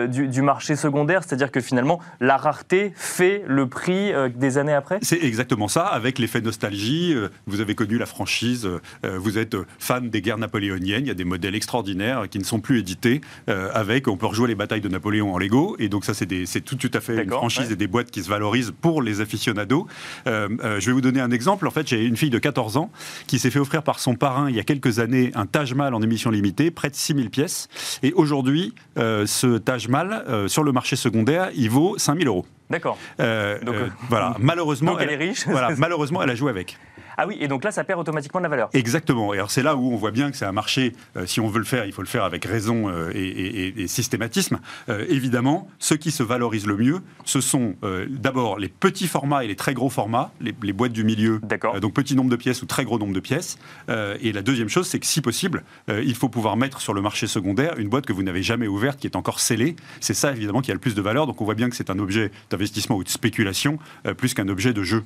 du, 0.09 0.41
marché 0.41 0.75
secondaire, 0.75 1.23
c'est-à-dire 1.23 1.51
que 1.51 1.61
finalement 1.61 1.99
la 2.19 2.37
rareté 2.37 2.93
fait 2.95 3.43
le 3.45 3.67
prix 3.67 4.11
des 4.35 4.57
années 4.57 4.73
après? 4.73 4.99
C'est 5.01 5.23
exactement 5.23 5.67
ça, 5.67 5.85
avec 5.85 6.19
l'effet 6.19 6.41
nostalgie. 6.41 7.15
Vous 7.47 7.61
avez 7.61 7.75
connu 7.75 7.97
la 7.97 8.05
franchise, 8.05 8.67
vous 9.03 9.37
êtes 9.37 9.55
fan 9.77 10.09
des 10.09 10.21
guerres 10.21 10.37
napoléoniennes. 10.37 11.05
Il 11.05 11.07
y 11.07 11.11
a 11.11 11.15
des 11.15 11.25
modèles 11.29 11.55
extraordinaires 11.55 12.25
qui 12.29 12.39
ne 12.39 12.43
sont 12.43 12.59
plus 12.59 12.79
édités, 12.79 13.21
avec 13.47 14.07
on 14.07 14.17
peut 14.17 14.25
rejouer 14.25 14.47
les 14.47 14.55
batailles 14.55 14.81
de 14.81 14.89
Napoléon 14.89 15.33
en 15.33 15.37
Lego. 15.37 15.75
Et 15.79 15.89
donc 15.89 16.05
ça, 16.05 16.13
c'est 16.13 16.61
tout, 16.61 16.75
tout 16.75 16.91
à 16.93 16.99
fait 16.99 17.23
une 17.23 17.29
franchise 17.29 17.71
et 17.71 17.75
des 17.75 17.87
boîtes 17.87 18.11
qui 18.11 18.23
se 18.23 18.29
valorisent 18.29 18.73
pour 18.81 19.01
les 19.01 19.21
aficionados. 19.21 19.87
Euh, 20.27 20.49
euh, 20.63 20.79
je 20.79 20.87
vais 20.87 20.91
vous 20.91 21.01
donner 21.01 21.21
un 21.21 21.31
exemple. 21.31 21.67
En 21.67 21.71
fait, 21.71 21.87
j'ai 21.87 22.03
une 22.03 22.17
fille 22.17 22.29
de 22.29 22.39
14 22.39 22.77
ans 22.77 22.91
qui 23.27 23.39
s'est 23.39 23.51
fait 23.51 23.59
offrir 23.59 23.83
par 23.83 23.99
son 23.99 24.15
parrain 24.15 24.49
il 24.49 24.55
y 24.55 24.59
a 24.59 24.63
quelques 24.63 24.99
années 24.99 25.31
un 25.35 25.45
Taj 25.45 25.73
Mahal 25.73 25.93
en 25.93 26.01
émission 26.01 26.31
limitée, 26.31 26.71
près 26.71 26.89
de 26.89 26.95
6000 26.95 27.29
pièces. 27.29 27.67
Et 28.03 28.13
aujourd'hui, 28.13 28.73
euh, 28.97 29.25
ce 29.25 29.57
Taj 29.57 29.87
Mahal, 29.87 30.25
sur 30.47 30.63
le 30.63 30.71
marché 30.71 30.95
secondaire, 30.95 31.49
il 31.55 31.69
vaut 31.69 31.97
5000 31.97 32.27
euros. 32.27 32.45
D'accord. 32.69 32.97
voilà. 33.17 34.35
Malheureusement, 34.39 34.97
elle, 34.99 35.09
est 35.09 35.15
riche. 35.15 35.47
Voilà. 35.47 35.69
Malheureusement, 35.77 36.21
elle 36.21 36.29
a 36.29 36.35
joué 36.35 36.49
avec. 36.49 36.77
Ah 37.21 37.27
oui, 37.27 37.35
et 37.41 37.49
donc 37.49 37.65
là, 37.65 37.71
ça 37.71 37.83
perd 37.83 37.99
automatiquement 37.99 38.39
de 38.39 38.43
la 38.43 38.49
valeur. 38.49 38.69
Exactement. 38.71 39.33
Et 39.33 39.37
alors 39.37 39.51
c'est 39.51 39.61
là 39.61 39.75
où 39.75 39.91
on 39.91 39.97
voit 39.97 40.11
bien 40.11 40.31
que 40.31 40.37
c'est 40.37 40.45
un 40.45 40.53
marché, 40.53 40.93
euh, 41.17 41.25
si 41.25 41.41
on 41.41 41.49
veut 41.49 41.59
le 41.59 41.65
faire, 41.65 41.85
il 41.85 41.91
faut 41.91 42.01
le 42.01 42.07
faire 42.07 42.23
avec 42.23 42.45
raison 42.45 42.87
euh, 42.87 43.11
et, 43.13 43.87
systématisme. 43.87 44.61
Euh, 44.87 45.05
évidemment, 45.09 45.67
ce 45.79 45.95
qui 45.95 46.11
se 46.11 46.23
valorise 46.23 46.65
le 46.65 46.77
mieux, 46.77 47.01
ce 47.25 47.41
sont 47.41 47.75
d'abord 48.09 48.57
les 48.57 48.69
petits 48.69 49.07
formats 49.07 49.43
et 49.43 49.47
les 49.47 49.57
très 49.57 49.73
gros 49.73 49.89
formats, 49.89 50.31
les, 50.39 50.53
boîtes 50.71 50.93
du 50.93 51.03
milieu, 51.03 51.41
donc 51.81 51.93
petit 51.93 52.15
nombre 52.15 52.29
de 52.29 52.35
pièces 52.37 52.61
ou 52.61 52.65
très 52.65 52.85
gros 52.85 52.97
nombre 52.97 53.13
de 53.13 53.19
pièces. 53.19 53.57
et 53.89 54.31
la 54.31 54.41
deuxième 54.41 54.69
chose, 54.69 54.87
c'est 54.87 54.99
que 54.99 55.05
si 55.05 55.21
possible, 55.21 55.63
il 55.89 56.15
faut 56.15 56.29
pouvoir 56.29 56.55
mettre 56.55 56.79
sur 56.79 56.93
le 56.93 57.01
marché 57.01 57.27
secondaire 57.27 57.77
une 57.77 57.89
boîte 57.89 58.05
que 58.05 58.13
vous 58.13 58.23
n'avez 58.23 58.43
jamais 58.43 58.67
ouverte, 58.67 58.99
qui 58.99 59.07
est 59.07 59.15
encore 59.15 59.39
scellée. 59.39 59.75
C'est 59.99 60.13
ça 60.13 60.31
évidemment 60.31 60.61
qui 60.61 60.71
a 60.71 60.73
le 60.73 60.79
plus 60.79 60.95
de 60.95 61.01
valeur. 61.01 61.27
Donc 61.27 61.41
on 61.41 61.45
voit 61.45 61.55
bien 61.55 61.69
que 61.69 61.75
c'est 61.75 61.89
un 61.89 61.99
objet 61.99 62.31
d'investissement 62.49 62.95
ou 62.95 63.03
de 63.03 63.09
spéculation 63.09 63.79
plus 64.17 64.33
qu'un 64.33 64.47
objet 64.47 64.73
de 64.73 64.83
jeu. 64.83 65.03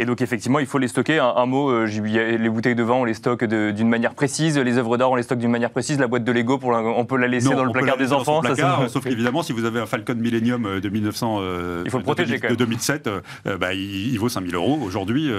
Et 0.00 0.06
donc 0.06 0.22
effectivement, 0.22 0.58
il 0.60 0.66
faut 0.66 0.78
les 0.78 0.88
stocker. 0.88 1.18
Un, 1.18 1.44
mot, 1.44 1.68
euh, 1.68 1.84
les 1.84 2.48
bouteilles 2.48 2.74
de 2.74 2.82
vin, 2.82 2.94
on 2.94 3.04
les 3.04 3.12
stocke 3.12 3.44
d'une 3.44 3.88
manière 3.88 4.14
précise. 4.14 4.58
Les 4.58 4.78
œuvres 4.78 4.96
d'art, 4.96 5.10
on 5.10 5.14
les 5.14 5.22
stocke 5.22 5.38
d'une 5.38 5.50
manière 5.50 5.70
précise. 5.70 5.98
La 5.98 6.06
boîte 6.06 6.24
de 6.24 6.32
Lego, 6.32 6.56
pour 6.56 6.70
on 6.70 7.04
peut 7.04 7.18
la 7.18 7.28
laisser 7.28 7.50
dans 7.50 7.64
le 7.64 7.72
placard 7.72 7.98
des 7.98 8.14
enfants. 8.14 8.40
sauf 8.88 9.04
qu'évidemment, 9.04 9.42
si 9.42 9.52
vous 9.52 9.66
avez 9.66 9.78
un 9.78 9.84
Falcon 9.84 10.14
Millennium 10.14 10.64
euh, 10.64 10.80
de 10.80 10.88
1900, 10.88 11.38
euh, 11.40 11.82
il 11.84 11.90
faut 11.90 11.98
le 11.98 12.04
protéger 12.04 12.38
de, 12.38 12.54
2007, 12.54 13.10
bah, 13.58 13.74
il, 13.74 14.18
vaut 14.18 14.30
5000 14.30 14.54
euros 14.54 14.78
aujourd'hui 14.82 15.30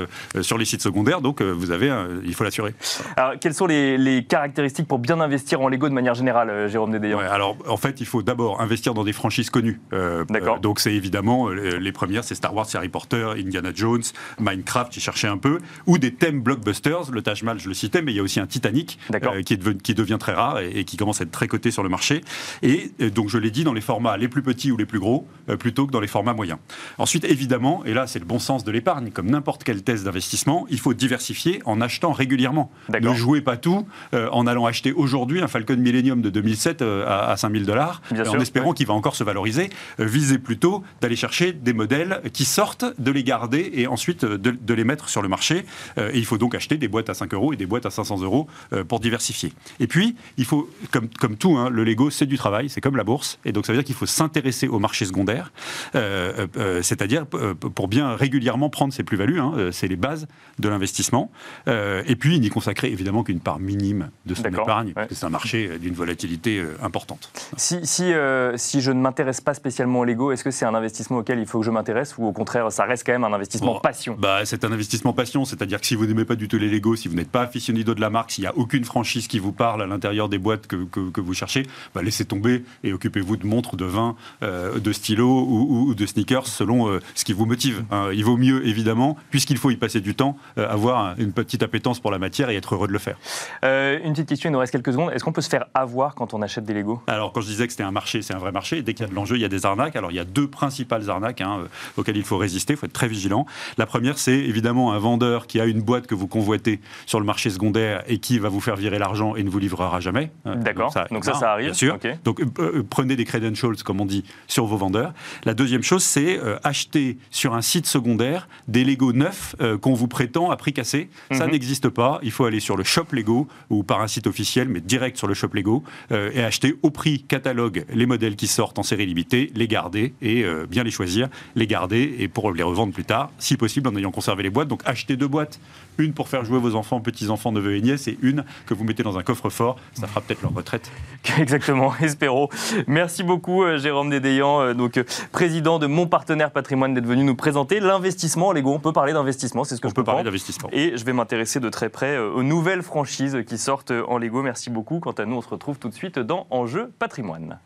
sur 0.41 0.59
les 0.59 0.65
sites 0.65 0.83
secondaires. 0.83 1.21
Donc 1.21 1.41
vous 1.41 1.71
avez, 1.71 1.91
il 2.23 2.33
faut 2.35 2.43
l'assurer. 2.43 2.75
Alors 3.17 3.33
quelles 3.39 3.55
sont 3.55 3.65
les, 3.65 4.25
caractéristiques 4.29 4.87
pour 4.87 4.99
bien 4.99 5.19
investir 5.19 5.61
en 5.61 5.69
Lego 5.69 5.89
de 5.89 5.93
manière 5.93 6.13
générale, 6.13 6.69
Jérôme 6.69 6.91
Dédéan 6.91 7.17
Alors 7.19 7.57
en 7.67 7.77
fait, 7.77 7.99
il 7.99 8.05
faut 8.05 8.21
d'abord 8.21 8.61
investir 8.61 8.93
dans 8.93 9.03
des 9.03 9.13
franchises 9.13 9.49
connues. 9.49 9.81
D'accord. 10.29 10.59
donc 10.59 10.79
c'est 10.79 10.93
évidemment 10.93 11.49
les 11.49 11.91
premières, 11.91 12.23
c'est 12.23 12.35
Star 12.35 12.53
Wars, 12.53 12.67
Harry 12.75 12.89
Potter, 12.89 13.25
Indiana 13.37 13.71
Jones, 13.73 14.03
Minecraft, 14.39 14.93
j'ai 14.93 14.99
cherché 14.99 15.27
un 15.27 15.37
peu, 15.37 15.59
ou 15.85 15.97
des 15.97 16.13
thèmes 16.13 16.41
blockbusters. 16.41 17.11
Le 17.11 17.21
Taj 17.21 17.43
Mahal, 17.43 17.59
je 17.59 17.67
le 17.67 17.73
citais, 17.73 18.01
mais 18.01 18.11
il 18.11 18.15
y 18.15 18.19
a 18.19 18.23
aussi 18.23 18.39
un 18.39 18.47
Titanic 18.47 18.99
euh, 19.13 19.41
qui, 19.43 19.57
qui, 19.57 19.93
devient 19.93 20.17
très 20.19 20.33
rare 20.33 20.59
et, 20.59 20.83
qui 20.85 20.97
commence 20.97 21.21
à 21.21 21.23
être 21.23 21.31
très 21.31 21.47
coté 21.47 21.71
sur 21.71 21.83
le 21.83 21.89
marché. 21.89 22.21
Et 22.61 22.91
euh, 23.01 23.09
donc, 23.09 23.29
je 23.29 23.37
l'ai 23.37 23.51
dit, 23.51 23.63
dans 23.63 23.73
les 23.73 23.81
formats 23.81 24.17
les 24.17 24.27
plus 24.27 24.41
petits 24.41 24.71
ou 24.71 24.77
les 24.77 24.85
plus 24.85 24.99
gros, 24.99 25.27
euh, 25.49 25.57
plutôt 25.57 25.87
que 25.87 25.91
dans 25.91 25.99
les 25.99 26.07
formats 26.07 26.33
moyens. 26.33 26.59
Ensuite, 26.97 27.23
évidemment, 27.25 27.83
et 27.85 27.93
là, 27.93 28.07
c'est 28.07 28.19
le 28.19 28.25
bon 28.25 28.39
sens 28.39 28.63
de 28.63 28.71
l'épargne, 28.71 29.11
comme 29.11 29.29
n'importe 29.29 29.63
quelle 29.63 29.83
thèse 29.83 30.03
d'investissement, 30.03 30.65
il 30.69 30.79
faut 30.79 30.93
diversifier 30.93 31.61
en 31.65 31.81
achetant 31.81 32.11
régulièrement. 32.11 32.71
Ne 32.89 33.13
jouez 33.13 33.41
pas 33.41 33.57
tout 33.57 33.85
en 34.13 34.47
allant 34.47 34.65
acheter 34.65 34.91
aujourd'hui 34.91 35.41
un 35.41 35.47
Falcon 35.47 35.77
Millennium 35.77 36.21
de 36.21 36.29
2007 36.29 36.81
à, 36.81 37.35
5000 37.37 37.65
dollars, 37.65 38.01
en 38.11 38.39
espérant 38.39 38.73
qu'il 38.73 38.87
va 38.87 38.93
encore 38.93 39.15
se 39.15 39.23
valoriser. 39.23 39.69
visez 39.99 40.37
plutôt 40.37 40.83
d'aller 41.01 41.15
chercher 41.15 41.53
des 41.53 41.73
modèles 41.73 42.21
qui 42.33 42.45
sortent, 42.45 42.85
de 42.99 43.11
les 43.11 43.23
garder 43.23 43.71
et 43.73 43.87
ensuite 43.87 44.00
de, 44.09 44.73
les 44.73 44.83
mettre 44.83 45.09
sur 45.09 45.21
le 45.21 45.27
marché. 45.27 45.65
Euh, 45.97 46.11
et 46.13 46.17
il 46.17 46.25
faut 46.25 46.37
donc 46.37 46.55
acheter 46.55 46.77
des 46.77 46.87
boîtes 46.87 47.09
à 47.09 47.13
5 47.13 47.33
euros 47.33 47.53
et 47.53 47.55
des 47.55 47.65
boîtes 47.65 47.85
à 47.85 47.91
500 47.91 48.21
euros 48.21 48.47
euh, 48.73 48.83
pour 48.83 48.99
diversifier. 48.99 49.53
Et 49.79 49.87
puis, 49.87 50.15
il 50.37 50.45
faut, 50.45 50.69
comme, 50.91 51.09
comme 51.19 51.35
tout, 51.35 51.57
hein, 51.57 51.69
le 51.69 51.83
Lego, 51.83 52.09
c'est 52.09 52.25
du 52.25 52.37
travail, 52.37 52.69
c'est 52.69 52.81
comme 52.81 52.97
la 52.97 53.03
bourse. 53.03 53.39
Et 53.45 53.51
donc, 53.51 53.65
ça 53.65 53.73
veut 53.73 53.77
dire 53.77 53.85
qu'il 53.85 53.95
faut 53.95 54.05
s'intéresser 54.05 54.67
au 54.67 54.79
marché 54.79 55.05
secondaire, 55.05 55.51
euh, 55.95 56.47
c'est-à-dire 56.81 57.25
pour 57.25 57.87
bien 57.87 58.15
régulièrement 58.15 58.69
prendre 58.69 58.93
ses 58.93 59.03
plus-values. 59.03 59.39
Hein, 59.39 59.53
c'est 59.71 59.87
les 59.87 59.95
bases 59.95 60.27
de 60.59 60.69
l'investissement. 60.69 61.31
et 61.67 62.15
puis, 62.15 62.39
n'y 62.39 62.49
consacrer 62.49 62.91
évidemment 62.91 63.23
qu'une 63.23 63.39
part 63.39 63.59
minime 63.59 64.09
de 64.25 64.35
son 64.35 64.45
épargne, 64.45 64.93
parce 64.93 65.07
que 65.07 65.15
c'est 65.15 65.25
un 65.25 65.29
marché 65.29 65.79
d'une 65.79 65.93
volatilité 65.93 66.63
importante. 66.81 67.31
Si, 67.57 67.79
si, 67.85 68.11
si 68.55 68.81
je 68.81 68.91
ne 68.91 69.01
m'intéresse 69.01 69.41
pas 69.41 69.53
spécialement 69.53 69.99
au 69.99 70.05
Lego, 70.05 70.31
est-ce 70.31 70.43
que 70.43 70.51
c'est 70.51 70.65
un 70.65 70.73
investissement 70.73 71.17
auquel 71.17 71.39
il 71.39 71.45
faut 71.45 71.59
que 71.59 71.65
je 71.65 71.71
m'intéresse 71.71 72.15
ou 72.17 72.25
au 72.25 72.31
contraire, 72.31 72.71
ça 72.71 72.85
reste 72.85 73.05
quand 73.05 73.11
même 73.11 73.23
un 73.23 73.33
investissement 73.33 73.79
passion 73.91 74.15
bah, 74.17 74.45
C'est 74.45 74.63
un 74.63 74.71
investissement 74.71 75.13
passion, 75.13 75.43
c'est-à-dire 75.45 75.81
que 75.81 75.85
si 75.85 75.95
vous 75.95 76.05
n'aimez 76.05 76.25
pas 76.25 76.35
du 76.35 76.47
tout 76.47 76.57
les 76.57 76.69
Lego, 76.69 76.95
si 76.95 77.07
vous 77.07 77.15
n'êtes 77.15 77.29
pas 77.29 77.41
aficionado 77.41 77.93
de 77.93 78.01
la 78.01 78.09
marque, 78.09 78.31
s'il 78.31 78.43
n'y 78.43 78.47
a 78.47 78.55
aucune 78.55 78.85
franchise 78.85 79.27
qui 79.27 79.39
vous 79.39 79.51
parle 79.51 79.81
à 79.81 79.85
l'intérieur 79.85 80.29
des 80.29 80.37
boîtes 80.37 80.67
que, 80.67 80.85
que, 80.85 81.21
vous 81.21 81.33
cherchez, 81.33 81.67
bah, 81.93 82.01
laissez 82.01 82.25
tomber 82.25 82.63
et 82.83 82.93
occupez-vous 82.93 83.37
de 83.37 83.45
montres, 83.45 83.75
de 83.75 83.85
vin, 83.85 84.15
euh, 84.43 84.79
de 84.79 84.91
stylos 84.93 85.45
ou, 85.47 85.93
de 85.93 86.05
sneakers 86.05 86.47
selon 86.47 86.89
euh, 86.89 86.99
ce 87.15 87.25
qui 87.25 87.33
vous 87.33 87.45
motive. 87.45 87.83
Hein. 87.91 88.09
il 88.13 88.23
vaut 88.23 88.37
mieux, 88.37 88.65
évidemment, 88.65 89.17
puisqu'il 89.29 89.57
faut 89.57 89.71
y 89.71 89.75
passer 89.75 89.99
du 89.99 90.15
temps, 90.15 90.37
euh, 90.57 90.69
avoir 90.69 91.15
une 91.19 91.33
petite 91.33 91.63
appétence 91.63 91.99
pour 91.99 92.11
la 92.11 92.19
matière 92.19 92.49
et 92.49 92.55
être 92.55 92.75
heureux 92.75 92.87
de 92.87 92.93
le 92.93 92.99
faire. 92.99 93.17
une 93.63 94.13
petite 94.13 94.29
question, 94.29 94.49
il 94.49 94.53
nous 94.53 94.59
reste 94.59 94.71
quelques 94.71 94.93
secondes. 94.93 95.11
Est-ce 95.11 95.23
qu'on 95.23 95.33
peut 95.33 95.41
se 95.41 95.49
faire 95.49 95.65
avoir 95.73 96.15
quand 96.15 96.33
on 96.33 96.41
achète 96.41 96.63
des 96.63 96.73
Lego? 96.73 97.01
Alors, 97.07 97.33
quand 97.33 97.41
je 97.41 97.47
disais 97.47 97.65
que 97.67 97.73
c'était 97.73 97.83
un 97.83 97.91
marché, 97.91 98.21
c'est 98.21 98.33
un 98.33 98.39
vrai 98.39 98.51
marché. 98.51 98.81
Dès 98.81 98.93
qu'il 98.93 99.05
y 99.05 99.09
a 99.09 99.11
de 99.11 99.15
l'enjeu, 99.15 99.35
il 99.35 99.41
y 99.41 99.45
a 99.45 99.49
des 99.49 99.65
arnaques. 99.65 99.95
Alors, 99.95 100.11
il 100.11 100.15
y 100.15 100.19
a 100.19 100.25
deux 100.25 100.47
principales 100.47 101.09
arnaques 101.09 101.41
hein, 101.41 101.65
auxquelles 101.97 102.17
il 102.17 102.23
faut 102.23 102.37
résister, 102.37 102.73
il 102.73 102.77
faut 102.77 102.85
être 102.85 102.93
très 102.93 103.07
vigilant. 103.09 103.45
La 103.81 103.87
première, 103.87 104.19
c'est 104.19 104.37
évidemment 104.37 104.93
un 104.93 104.99
vendeur 104.99 105.47
qui 105.47 105.59
a 105.59 105.65
une 105.65 105.81
boîte 105.81 106.05
que 106.05 106.13
vous 106.13 106.27
convoitez 106.27 106.81
sur 107.07 107.19
le 107.19 107.25
marché 107.25 107.49
secondaire 107.49 108.03
et 108.05 108.19
qui 108.19 108.37
va 108.37 108.47
vous 108.47 108.59
faire 108.59 108.75
virer 108.75 108.99
l'argent 108.99 109.35
et 109.35 109.41
ne 109.41 109.49
vous 109.49 109.57
livrera 109.57 109.99
jamais. 109.99 110.29
Hein. 110.45 110.57
D'accord. 110.57 110.93
Donc 111.09 111.25
ça, 111.25 111.33
ça, 111.33 111.53
arrive. 111.53 111.65
Bien 111.65 111.73
sûr. 111.73 111.97
Donc 112.23 112.41
euh, 112.41 112.45
euh, 112.59 112.83
prenez 112.87 113.15
des 113.15 113.25
credentials, 113.25 113.81
comme 113.83 113.99
on 113.99 114.05
dit, 114.05 114.23
sur 114.47 114.67
vos 114.67 114.77
vendeurs. 114.77 115.15
La 115.45 115.55
deuxième 115.55 115.81
chose, 115.81 116.03
c'est 116.03 116.37
euh, 116.37 116.59
acheter 116.63 117.17
sur 117.31 117.55
un 117.55 117.63
site 117.63 117.87
secondaire 117.87 118.47
des 118.67 118.83
Lego 118.83 119.13
neufs 119.13 119.55
qu'on 119.81 119.95
vous 119.95 120.07
prétend 120.07 120.51
à 120.51 120.57
prix 120.57 120.73
cassé. 120.73 121.09
Ça 121.31 121.45
mhm. 121.45 121.53
n'existe 121.53 121.89
pas. 121.89 122.19
Il 122.21 122.29
faut 122.29 122.45
aller 122.45 122.59
sur 122.59 122.77
le 122.77 122.83
shop 122.83 123.07
Lego 123.13 123.47
ou 123.71 123.81
par 123.81 124.01
un 124.01 124.07
site 124.07 124.27
officiel, 124.27 124.69
mais 124.69 124.81
direct 124.81 125.17
sur 125.17 125.25
le 125.25 125.33
shop 125.33 125.49
Lego 125.53 125.83
et 126.11 126.43
acheter 126.43 126.75
au 126.83 126.91
prix 126.91 127.23
catalogue 127.23 127.83
les 127.91 128.05
modèles 128.05 128.35
qui 128.35 128.45
sortent 128.45 128.77
en 128.77 128.83
série 128.83 129.07
limitée, 129.07 129.51
les 129.55 129.67
garder 129.67 130.13
et 130.21 130.45
bien 130.69 130.83
les 130.83 130.91
choisir, 130.91 131.29
les 131.55 131.65
garder 131.65 132.17
et 132.19 132.27
pour 132.27 132.51
les 132.51 132.61
revendre 132.61 132.93
plus 132.93 133.05
tard, 133.05 133.31
si 133.39 133.57
possible 133.57 133.70
en 133.79 133.95
ayant 133.95 134.11
conservé 134.11 134.43
les 134.43 134.49
boîtes. 134.49 134.67
Donc 134.67 134.81
achetez 134.85 135.15
deux 135.15 135.27
boîtes, 135.27 135.59
une 135.97 136.13
pour 136.13 136.27
faire 136.27 136.45
jouer 136.45 136.59
vos 136.59 136.75
enfants, 136.75 136.99
petits-enfants, 136.99 137.51
neveux 137.51 137.75
et 137.75 137.81
nièces, 137.81 138.07
et 138.07 138.17
une 138.21 138.43
que 138.65 138.73
vous 138.73 138.83
mettez 138.83 139.03
dans 139.03 139.17
un 139.17 139.23
coffre-fort. 139.23 139.77
Ça 139.93 140.07
fera 140.07 140.21
peut-être 140.21 140.41
leur 140.41 140.53
retraite. 140.53 140.91
Exactement, 141.39 141.93
espérons. 142.01 142.49
Merci 142.87 143.23
beaucoup, 143.23 143.63
euh, 143.63 143.77
Jérôme 143.77 144.09
Dédéan, 144.09 144.61
euh, 144.61 144.73
donc, 144.73 144.97
euh, 144.97 145.03
président 145.31 145.79
de 145.79 145.87
Mon 145.87 146.07
Partenaire 146.07 146.51
Patrimoine, 146.51 146.93
d'être 146.93 147.05
venu 147.05 147.23
nous 147.23 147.35
présenter 147.35 147.79
l'investissement 147.79 148.49
en 148.49 148.51
Lego. 148.51 148.73
On 148.73 148.79
peut 148.79 148.93
parler 148.93 149.13
d'investissement, 149.13 149.63
c'est 149.63 149.75
ce 149.75 149.81
que 149.81 149.89
je 149.89 149.93
peux 149.93 150.03
parler 150.03 150.23
d'investissement. 150.23 150.69
Et 150.71 150.97
je 150.97 151.05
vais 151.05 151.13
m'intéresser 151.13 151.59
de 151.59 151.69
très 151.69 151.89
près 151.89 152.17
aux 152.17 152.43
nouvelles 152.43 152.83
franchises 152.83 153.39
qui 153.47 153.57
sortent 153.57 153.93
en 154.07 154.17
Lego. 154.17 154.41
Merci 154.41 154.69
beaucoup. 154.69 154.99
Quant 154.99 155.11
à 155.11 155.25
nous, 155.25 155.37
on 155.37 155.41
se 155.41 155.49
retrouve 155.49 155.79
tout 155.79 155.89
de 155.89 155.93
suite 155.93 156.19
dans 156.19 156.47
Enjeu 156.49 156.91
Patrimoine. 156.99 157.59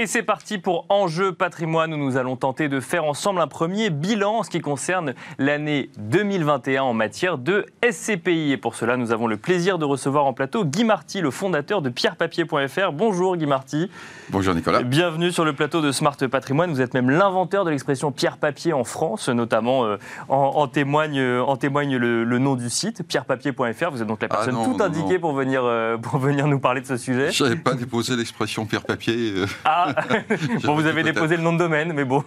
Et 0.00 0.06
c'est 0.06 0.22
parti 0.22 0.56
pour 0.56 0.86
Enjeu 0.88 1.34
patrimoine 1.34 1.92
où 1.92 1.98
nous 1.98 2.16
allons 2.16 2.34
tenter 2.34 2.70
de 2.70 2.80
faire 2.80 3.04
ensemble 3.04 3.38
un 3.38 3.46
premier 3.46 3.90
bilan 3.90 4.38
en 4.38 4.42
ce 4.42 4.48
qui 4.48 4.62
concerne 4.62 5.12
l'année 5.36 5.90
2021 5.98 6.84
en 6.84 6.94
matière 6.94 7.36
de 7.36 7.66
SCPI. 7.86 8.52
Et 8.52 8.56
pour 8.56 8.76
cela, 8.76 8.96
nous 8.96 9.12
avons 9.12 9.26
le 9.26 9.36
plaisir 9.36 9.76
de 9.76 9.84
recevoir 9.84 10.24
en 10.24 10.32
plateau 10.32 10.64
Guy 10.64 10.84
Marty, 10.84 11.20
le 11.20 11.30
fondateur 11.30 11.82
de 11.82 11.90
pierrepapier.fr. 11.90 12.92
Bonjour 12.94 13.36
Guy 13.36 13.44
Marty. 13.44 13.90
Bonjour 14.30 14.54
Nicolas. 14.54 14.82
Bienvenue 14.82 15.32
sur 15.32 15.44
le 15.44 15.52
plateau 15.52 15.82
de 15.82 15.92
Smart 15.92 16.16
Patrimoine. 16.16 16.70
Vous 16.70 16.80
êtes 16.80 16.94
même 16.94 17.10
l'inventeur 17.10 17.66
de 17.66 17.70
l'expression 17.70 18.10
pierre-papier 18.10 18.72
en 18.72 18.84
France, 18.84 19.28
notamment 19.28 19.84
euh, 19.84 19.98
en, 20.30 20.66
témoigne, 20.66 21.22
en 21.22 21.56
témoigne 21.58 21.96
le, 21.96 22.38
nom 22.38 22.56
du 22.56 22.70
site, 22.70 23.02
pierrepapier.fr. 23.06 23.90
Vous 23.90 24.00
êtes 24.00 24.08
donc 24.08 24.22
la 24.22 24.28
ah 24.30 24.36
personne 24.36 24.64
tout 24.64 24.82
indiquée 24.82 25.18
Pour, 25.18 25.34
venir, 25.34 25.60
euh, 25.62 25.98
pour 25.98 26.16
venir 26.18 26.46
nous 26.46 26.58
parler 26.58 26.80
de 26.80 26.86
ce 26.86 26.96
sujet. 26.96 27.30
Je 27.32 27.44
n'avais 27.44 27.56
pas 27.56 27.74
déposé 27.74 28.16
l'expression 28.16 28.64
pierre-papier. 28.64 29.34
Euh. 29.36 29.46
Ah, 29.66 29.89
bon, 30.64 30.74
vous 30.74 30.86
avez 30.86 31.02
déposé 31.02 31.36
le 31.36 31.42
nom 31.42 31.52
de 31.52 31.58
domaine, 31.58 31.92
mais 31.92 32.04
bon, 32.04 32.22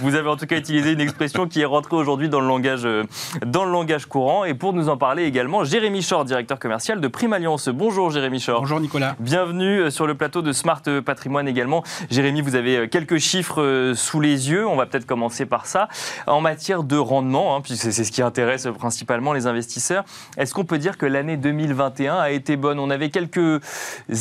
vous 0.00 0.14
avez 0.14 0.28
en 0.28 0.36
tout 0.36 0.46
cas 0.46 0.56
utilisé 0.56 0.92
une 0.92 1.00
expression 1.00 1.46
qui 1.46 1.60
est 1.60 1.66
rentrée 1.66 1.96
aujourd'hui 1.96 2.28
dans 2.28 2.40
le 2.40 2.46
langage, 2.46 2.84
euh, 2.84 3.04
dans 3.44 3.64
le 3.64 3.72
langage 3.72 4.06
courant. 4.06 4.44
Et 4.44 4.54
pour 4.54 4.72
nous 4.72 4.88
en 4.88 4.96
parler 4.96 5.24
également, 5.24 5.64
Jérémy 5.64 6.02
Shore, 6.02 6.24
directeur 6.24 6.58
commercial 6.58 7.00
de 7.00 7.08
Prime 7.08 7.32
Alliance. 7.32 7.68
Bonjour 7.68 8.10
Jérémy 8.10 8.40
Shore. 8.40 8.60
Bonjour 8.60 8.80
Nicolas. 8.80 9.16
Bienvenue 9.20 9.80
euh, 9.80 9.90
sur 9.90 10.06
le 10.06 10.14
plateau 10.14 10.42
de 10.42 10.52
Smart 10.52 10.82
Patrimoine 11.04 11.48
également. 11.48 11.82
Jérémy, 12.10 12.40
vous 12.40 12.54
avez 12.54 12.76
euh, 12.76 12.86
quelques 12.86 13.18
chiffres 13.18 13.92
sous 13.94 14.20
les 14.20 14.50
yeux. 14.50 14.66
On 14.66 14.76
va 14.76 14.86
peut-être 14.86 15.06
commencer 15.06 15.46
par 15.46 15.66
ça. 15.66 15.88
En 16.26 16.40
matière 16.40 16.82
de 16.82 16.96
rendement, 16.96 17.56
hein, 17.56 17.60
puisque 17.60 17.92
c'est 17.92 18.04
ce 18.04 18.12
qui 18.12 18.22
intéresse 18.22 18.68
principalement 18.78 19.32
les 19.32 19.46
investisseurs, 19.46 20.04
est-ce 20.36 20.54
qu'on 20.54 20.64
peut 20.64 20.78
dire 20.78 20.98
que 20.98 21.06
l'année 21.06 21.36
2021 21.36 22.16
a 22.16 22.30
été 22.30 22.56
bonne? 22.56 22.78
On 22.78 22.90
avait 22.90 23.10
quelques 23.10 23.60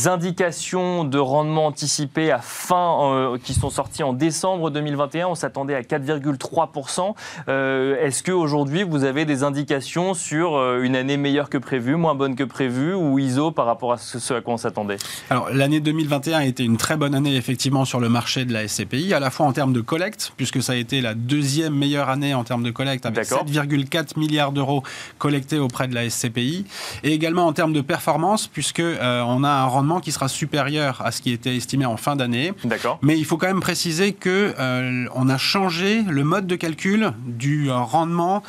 indications 0.05 1.03
de 1.03 1.17
rendement 1.17 1.67
anticipé 1.67 2.31
à 2.31 2.39
fin 2.39 2.74
euh, 2.75 3.37
qui 3.41 3.53
sont 3.53 3.69
sortis 3.69 4.03
en 4.03 4.13
décembre 4.13 4.69
2021. 4.69 5.27
On 5.27 5.35
s'attendait 5.35 5.75
à 5.75 5.81
4,3%. 5.81 7.13
Euh, 7.47 7.97
est-ce 8.01 8.23
qu'aujourd'hui, 8.23 8.83
vous 8.83 9.03
avez 9.03 9.25
des 9.25 9.43
indications 9.43 10.13
sur 10.13 10.55
euh, 10.55 10.81
une 10.83 10.95
année 10.95 11.17
meilleure 11.17 11.49
que 11.49 11.57
prévu, 11.57 11.95
moins 11.95 12.15
bonne 12.15 12.35
que 12.35 12.43
prévu, 12.43 12.93
ou 12.93 13.19
ISO 13.19 13.51
par 13.51 13.65
rapport 13.65 13.93
à 13.93 13.97
ce, 13.97 14.33
à 14.33 14.41
quoi 14.41 14.55
on 14.55 14.57
s'attendait? 14.57 14.97
Alors, 15.29 15.49
l'année 15.51 15.79
2021 15.79 16.39
a 16.39 16.45
été 16.45 16.63
une 16.63 16.77
très 16.77 16.97
bonne 16.97 17.15
année, 17.15 17.35
effectivement, 17.35 17.85
sur 17.85 17.99
le 17.99 18.09
marché 18.09 18.45
de 18.45 18.53
la 18.53 18.67
SCPI, 18.67 19.13
à 19.13 19.19
la 19.19 19.29
fois 19.29 19.45
en 19.45 19.53
termes 19.53 19.73
de 19.73 19.81
collecte, 19.81 20.33
puisque 20.37 20.61
ça 20.61 20.73
a 20.73 20.75
été 20.75 21.01
la 21.01 21.13
deuxième 21.13 21.73
meilleure 21.73 22.09
année 22.09 22.33
en 22.33 22.43
termes 22.43 22.63
de 22.63 22.71
collecte, 22.71 23.05
avec 23.05 23.25
7,4 23.25 24.19
milliards 24.19 24.51
d'euros 24.51 24.83
collectés 25.17 25.59
auprès 25.59 25.87
de 25.87 25.95
la 25.95 26.09
SCPI, 26.09 26.65
et 27.03 27.13
également 27.13 27.47
en 27.47 27.53
termes 27.53 27.73
de 27.73 27.81
performance, 27.81 28.47
puisque 28.47 28.81
on 28.81 29.43
a 29.43 29.49
un 29.49 29.65
rendement 29.65 29.99
qui 29.99 30.11
sera 30.11 30.27
supérieur 30.27 31.01
à 31.03 31.11
ce 31.11 31.21
qui 31.21 31.31
était 31.31 31.55
estimé 31.55 31.85
en 31.85 31.97
fin 31.97 32.15
d'année. 32.15 32.53
D'accord. 32.67 32.99
Mais 33.01 33.17
il 33.17 33.25
faut 33.25 33.37
quand 33.37 33.47
même 33.47 33.59
préciser 33.59 34.13
que 34.13 34.53
euh, 34.59 35.05
on 35.13 35.29
a 35.29 35.37
changé 35.37 36.03
le 36.03 36.23
mode 36.23 36.47
de 36.47 36.55
calcul 36.55 37.11
du 37.25 37.69
rendement 37.71 38.43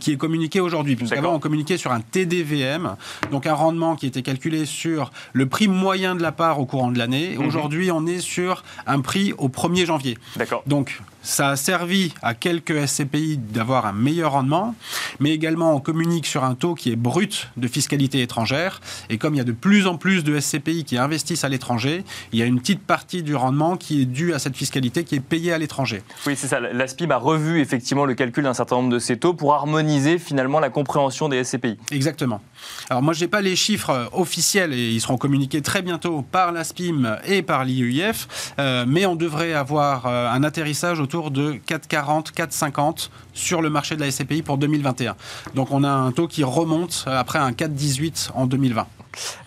qui 0.00 0.12
est 0.12 0.16
communiqué 0.16 0.60
aujourd'hui. 0.60 0.96
Puisqu'avant, 0.96 1.34
on 1.34 1.38
communiquait 1.38 1.76
sur 1.76 1.92
un 1.92 2.00
TDVM, 2.00 2.96
donc 3.30 3.46
un 3.46 3.54
rendement 3.54 3.96
qui 3.96 4.06
était 4.06 4.22
calculé 4.22 4.66
sur 4.66 5.10
le 5.32 5.46
prix 5.46 5.68
moyen 5.68 6.14
de 6.14 6.22
la 6.22 6.32
part 6.32 6.60
au 6.60 6.66
courant 6.66 6.90
de 6.90 6.98
l'année. 6.98 7.36
Mhm. 7.36 7.46
Aujourd'hui, 7.46 7.90
on 7.90 8.06
est 8.06 8.20
sur 8.20 8.62
un 8.86 9.00
prix 9.00 9.32
au 9.38 9.48
1er 9.48 9.86
janvier. 9.86 10.18
D'accord. 10.36 10.62
Donc, 10.66 11.00
ça 11.22 11.50
a 11.50 11.56
servi 11.56 12.12
à 12.22 12.34
quelques 12.34 12.86
SCPI 12.86 13.38
d'avoir 13.38 13.86
un 13.86 13.92
meilleur 13.92 14.32
rendement, 14.32 14.74
mais 15.20 15.32
également 15.32 15.74
on 15.74 15.80
communique 15.80 16.26
sur 16.26 16.44
un 16.44 16.54
taux 16.54 16.74
qui 16.74 16.90
est 16.90 16.96
brut 16.96 17.48
de 17.56 17.68
fiscalité 17.68 18.22
étrangère. 18.22 18.80
Et 19.10 19.18
comme 19.18 19.34
il 19.34 19.38
y 19.38 19.40
a 19.40 19.44
de 19.44 19.52
plus 19.52 19.86
en 19.86 19.96
plus 19.96 20.24
de 20.24 20.38
SCPI 20.38 20.84
qui 20.84 20.96
investissent 20.96 21.44
à 21.44 21.48
l'étranger, 21.48 22.04
il 22.32 22.38
y 22.38 22.42
a 22.42 22.46
une 22.46 22.60
petite 22.60 22.82
partie 22.82 23.22
du 23.22 23.34
rendement 23.34 23.76
qui 23.76 24.02
est 24.02 24.06
due 24.06 24.32
à 24.32 24.38
cette 24.38 24.56
fiscalité 24.56 25.04
qui 25.04 25.16
est 25.16 25.20
payée 25.20 25.52
à 25.52 25.58
l'étranger. 25.58 26.02
Oui, 26.26 26.34
c'est 26.36 26.48
ça. 26.48 26.60
L'ASPIB 26.60 27.12
a 27.12 27.16
revu 27.16 27.60
effectivement 27.60 28.04
le 28.04 28.14
calcul 28.14 28.44
d'un 28.44 28.54
certain 28.54 28.76
nombre 28.76 28.90
de 28.90 28.98
ces 28.98 29.18
taux 29.18 29.34
pour 29.34 29.54
harmoniser 29.54 30.18
finalement 30.18 30.60
la 30.60 30.70
compréhension 30.70 31.28
des 31.28 31.42
SCPI. 31.44 31.78
Exactement. 31.90 32.40
Alors 32.90 33.02
moi, 33.02 33.12
je 33.14 33.20
n'ai 33.20 33.28
pas 33.28 33.40
les 33.40 33.56
chiffres 33.56 33.90
euh, 33.90 34.06
officiels 34.12 34.72
et 34.72 34.90
ils 34.90 35.00
seront 35.00 35.16
communiqués 35.16 35.62
très 35.62 35.82
bientôt 35.82 36.22
par 36.22 36.52
l'ASPIM 36.52 37.18
et 37.26 37.42
par 37.42 37.64
l'IUIF, 37.64 38.52
euh, 38.58 38.84
mais 38.86 39.06
on 39.06 39.16
devrait 39.16 39.52
avoir 39.52 40.06
euh, 40.06 40.30
un 40.30 40.42
atterrissage 40.42 41.00
autour 41.08 41.30
de 41.30 41.54
4,40, 41.66 42.34
4,50 42.34 43.08
sur 43.32 43.62
le 43.62 43.70
marché 43.70 43.96
de 43.96 44.02
la 44.02 44.10
SCPI 44.10 44.42
pour 44.42 44.58
2021. 44.58 45.16
Donc 45.54 45.70
on 45.70 45.82
a 45.82 45.88
un 45.88 46.12
taux 46.12 46.28
qui 46.28 46.44
remonte 46.44 47.06
après 47.06 47.38
un 47.38 47.52
4,18 47.52 48.32
en 48.34 48.46
2020. 48.46 48.86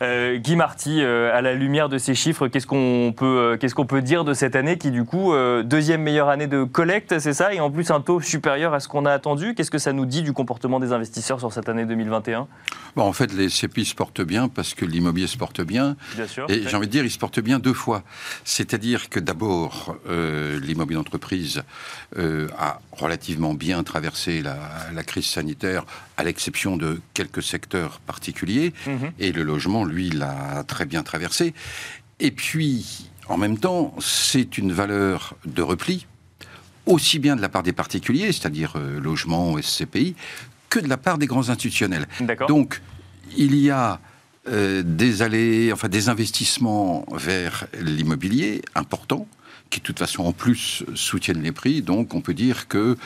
Euh, 0.02 0.38
Guy 0.38 0.56
Marty, 0.56 1.02
euh, 1.02 1.36
à 1.36 1.42
la 1.42 1.54
lumière 1.54 1.90
de 1.90 1.98
ces 1.98 2.16
chiffres, 2.16 2.48
qu'est-ce 2.48 2.68
qu'on 2.68 3.14
peut, 3.16 3.26
euh, 3.26 3.58
qu'est-ce 3.58 3.76
qu'on 3.76 3.86
peut 3.86 4.02
dire 4.02 4.24
de 4.24 4.34
cette 4.34 4.56
année 4.56 4.78
qui, 4.78 4.92
du 4.92 5.04
coup, 5.04 5.34
deuxième 5.64 6.02
meilleure 6.02 6.30
année 6.30 6.48
de 6.48 6.64
collecte, 6.64 7.20
c'est 7.20 7.34
ça 7.34 7.54
Et 7.54 7.60
en 7.60 7.72
plus, 7.72 7.92
un 7.92 8.02
taux 8.02 8.22
supérieur 8.22 8.74
à 8.74 8.80
ce 8.80 8.88
qu'on 8.88 9.06
a 9.06 9.12
attendu? 9.12 9.54
Qu'est-ce 9.56 9.72
que 9.72 9.78
ça 9.78 9.94
nous 9.94 10.06
dit 10.06 10.22
du 10.22 10.34
comportement 10.34 10.80
des 10.80 10.92
investisseurs 10.94 11.40
sur 11.40 11.54
cette 11.54 11.70
année 11.70 11.86
2021 11.86 12.48
bon, 12.96 13.04
En 13.04 13.14
fait, 13.14 13.34
les 13.34 13.48
CPI 13.48 13.86
se 13.86 13.96
portent 13.96 14.22
bien 14.22 14.48
parce 14.48 14.74
que 14.74 14.86
l'immobilier 14.86 15.28
se 15.28 15.38
porte 15.38 15.62
bien. 15.62 15.96
Bien 16.16 16.28
sûr. 16.28 16.46
Et 16.50 16.64
j'ai 16.68 16.76
envie 16.76 16.88
de 16.88 16.92
dire, 16.92 17.06
il 17.06 17.12
se 17.12 17.20
porte 17.20 17.40
bien 17.40 17.60
deux 17.60 17.74
fois. 17.74 18.04
C'est-à-dire 18.44 19.10
que 19.10 19.20
d'abord, 19.20 19.96
l'immobilier 20.08 20.98
d'entreprise 20.98 21.64
a 22.18 22.80
relativement 23.02 23.54
bien 23.54 23.84
traversé 23.84 24.42
la, 24.42 24.58
la 24.94 25.04
crise 25.04 25.26
sanitaire, 25.26 25.86
à 26.18 26.24
l'exception 26.24 26.78
de 26.78 27.02
quelques 27.14 27.44
secteurs 27.44 28.00
particuliers. 28.00 28.74
Mhm. 28.88 29.12
Et 29.20 29.32
le 29.32 29.44
logement, 29.44 29.84
lui, 29.84 30.10
l'a 30.10 30.64
très 30.68 30.86
bien 30.86 31.04
traversé. 31.04 31.54
Et 32.20 32.32
puis, 32.32 33.10
en 33.28 33.38
même 33.38 33.58
temps, 33.58 33.96
c'est 34.00 34.58
une 34.58 34.72
valeur 34.72 35.36
de 35.46 35.62
repli, 35.62 36.06
aussi 36.86 37.20
bien 37.20 37.36
de 37.36 37.42
la 37.42 37.50
part 37.50 37.64
des 37.64 37.74
particuliers, 37.74 38.32
c'est-à-dire 38.32 38.74
euh, 38.76 39.00
logement, 39.00 39.58
SCPI, 39.62 40.16
que 40.70 40.80
de 40.80 40.88
la 40.88 40.98
part 40.98 41.18
des 41.18 41.28
grands 41.28 41.50
institutionnels. 41.50 42.08
Donc, 42.48 42.82
il 43.38 43.56
y 43.56 43.70
a 43.70 44.00
euh, 44.48 44.82
des 44.84 45.22
allées, 45.22 45.72
enfin 45.72 45.90
des 45.90 46.10
investissements 46.10 47.06
vers 47.14 47.68
l'immobilier 47.80 48.62
importants 48.76 49.28
qui 49.72 49.80
de 49.80 49.86
toute 49.86 49.98
façon 49.98 50.24
en 50.24 50.34
plus 50.34 50.84
soutiennent 50.94 51.42
les 51.42 51.52
prix. 51.52 51.82
Donc 51.82 52.14
on 52.14 52.22
peut 52.22 52.36
dire 52.36 52.68
que 52.68 52.98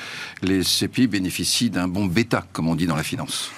les 0.41 0.61
CPI 0.61 1.07
bénéficient 1.07 1.69
d'un 1.69 1.87
bon 1.87 2.05
bêta, 2.05 2.45
comme 2.51 2.67
on 2.67 2.75
dit 2.75 2.87
dans 2.87 2.97
la 2.97 3.03
finance. 3.03 3.51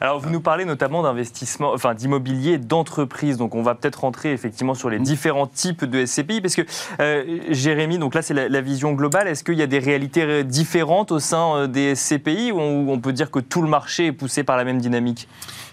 Alors, 0.00 0.20
vous 0.20 0.30
nous 0.30 0.40
parlez 0.40 0.64
notamment 0.64 1.02
d'investissement, 1.02 1.72
enfin 1.72 1.94
d'immobilier 1.94 2.58
d'entreprise. 2.58 3.36
Donc, 3.36 3.54
on 3.54 3.62
va 3.62 3.74
peut-être 3.74 4.00
rentrer 4.00 4.32
effectivement 4.32 4.74
sur 4.74 4.90
les 4.90 4.98
mm. 4.98 5.02
différents 5.02 5.46
types 5.46 5.84
de 5.84 6.04
SCPI, 6.04 6.40
parce 6.40 6.54
que 6.54 6.62
euh, 7.00 7.40
Jérémy, 7.50 7.98
donc 7.98 8.14
là, 8.14 8.22
c'est 8.22 8.34
la, 8.34 8.60
vision 8.60 8.92
globale. 8.92 9.28
Est-ce 9.28 9.44
qu'il 9.44 9.54
y 9.54 9.62
a 9.62 9.66
des 9.66 9.78
réalités 9.78 10.22
euh, 10.22 10.42
différentes 10.42 11.12
au 11.12 11.18
sein 11.18 11.56
euh, 11.56 11.66
des 11.66 11.94
SCPI 11.94 12.52
ou 12.52 12.58
on 12.58 12.98
peut 12.98 13.12
dire 13.12 13.30
que 13.30 13.38
tout 13.38 13.62
le 13.62 13.68
marché 13.68 14.06
est 14.06 14.12
poussé 14.12 14.42
par 14.42 14.56
la 14.56 14.64
même 14.64 14.80
dynamique? 14.80 15.28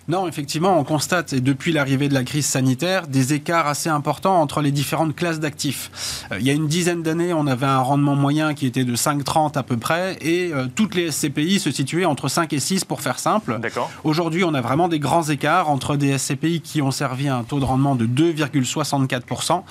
Non, 0.07 0.27
effectivement, 0.27 0.77
on 0.77 0.83
constate, 0.83 1.31
et 1.33 1.39
depuis 1.39 1.71
l'arrivée 1.71 2.09
de 2.09 2.13
la 2.13 2.23
crise 2.23 2.45
sanitaire, 2.45 3.07
des 3.07 3.33
écarts 3.33 3.67
assez 3.67 3.89
importants 3.89 4.41
entre 4.41 4.61
les 4.61 4.71
différentes 4.71 5.15
classes 5.15 5.39
d'actifs. 5.39 6.25
Euh, 6.31 6.39
il 6.39 6.45
y 6.45 6.49
a 6.49 6.53
une 6.53 6.67
dizaine 6.67 7.03
d'années, 7.03 7.33
on 7.33 7.47
avait 7.47 7.65
un 7.65 7.79
rendement 7.79 8.15
moyen 8.15 8.53
qui 8.53 8.67
était 8.67 8.83
de 8.83 8.95
5,30 8.95 9.57
à 9.57 9.63
peu 9.63 9.77
près, 9.77 10.17
et 10.21 10.51
euh, 10.53 10.67
toutes 10.73 10.95
les 10.95 11.09
SCPI 11.09 11.59
se 11.59 11.71
situaient 11.71 12.05
entre 12.05 12.27
5 12.27 12.51
et 12.51 12.59
6 12.59 12.83
pour 12.83 13.01
faire 13.01 13.17
simple. 13.17 13.57
Aujourd'hui, 14.03 14.43
on 14.43 14.53
a 14.53 14.61
vraiment 14.61 14.89
des 14.89 14.99
grands 14.99 15.23
écarts 15.23 15.69
entre 15.69 15.95
des 15.95 16.17
SCPI 16.17 16.61
qui 16.61 16.81
ont 16.81 16.91
servi 16.91 17.29
à 17.29 17.37
un 17.37 17.43
taux 17.43 17.59
de 17.59 17.65
rendement 17.65 17.95
de 17.95 18.05
2,64%. 18.05 19.63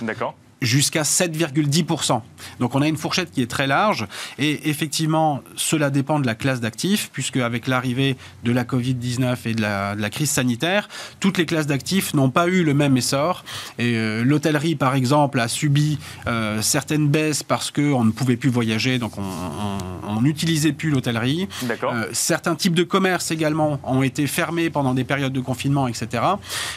Jusqu'à 0.62 1.02
7,10%. 1.02 2.23
Donc 2.60 2.76
on 2.76 2.82
a 2.82 2.86
une 2.86 2.97
fourchette 2.97 3.32
qui 3.32 3.43
est 3.43 3.50
très 3.50 3.67
large 3.67 4.06
et 4.39 4.69
effectivement 4.71 5.43
cela 5.56 5.91
dépend 5.91 6.21
de 6.21 6.26
la 6.26 6.36
classe 6.36 6.60
d'actifs 6.60 7.10
puisque 7.13 7.36
avec 7.36 7.67
l'arrivée 7.67 8.17
de 8.45 8.52
la 8.52 8.63
Covid-19 8.63 9.36
et 9.47 9.54
de 9.54 9.60
la, 9.60 10.10
crise 10.10 10.30
sanitaire, 10.30 10.89
toutes 11.19 11.39
les 11.39 11.47
classes 11.47 11.67
d'actifs 11.67 12.15
n'ont 12.15 12.30
pas 12.30 12.47
eu 12.47 12.63
le 12.63 12.75
même 12.75 12.97
essor 12.97 13.45
et 13.78 13.97
euh, 13.97 14.23
l'hôtellerie 14.23 14.76
par 14.76 14.95
exemple 14.95 15.41
a 15.41 15.49
subi 15.49 15.99
euh, 16.28 16.63
certaines 16.63 17.08
baisses 17.08 17.43
parce 17.43 17.71
qu'on 17.73 18.04
ne 18.04 18.13
pouvait 18.13 18.36
plus 18.36 18.50
voyager 18.50 18.99
donc 18.99 19.15
on 19.19 20.21
n'utilisait 20.23 20.73
plus 20.73 20.91
l'hôtellerie. 20.91 21.49
Euh, 21.82 22.06
certains 22.13 22.54
types 22.54 22.75
de 22.75 22.84
commerces 22.84 23.30
également 23.30 23.80
ont 23.82 24.02
été 24.02 24.26
fermés 24.26 24.71
pendant 24.71 24.95
des 24.95 25.04
périodes 25.04 25.32
de 25.32 25.41
confinement 25.41 25.89
etc. 25.89 26.23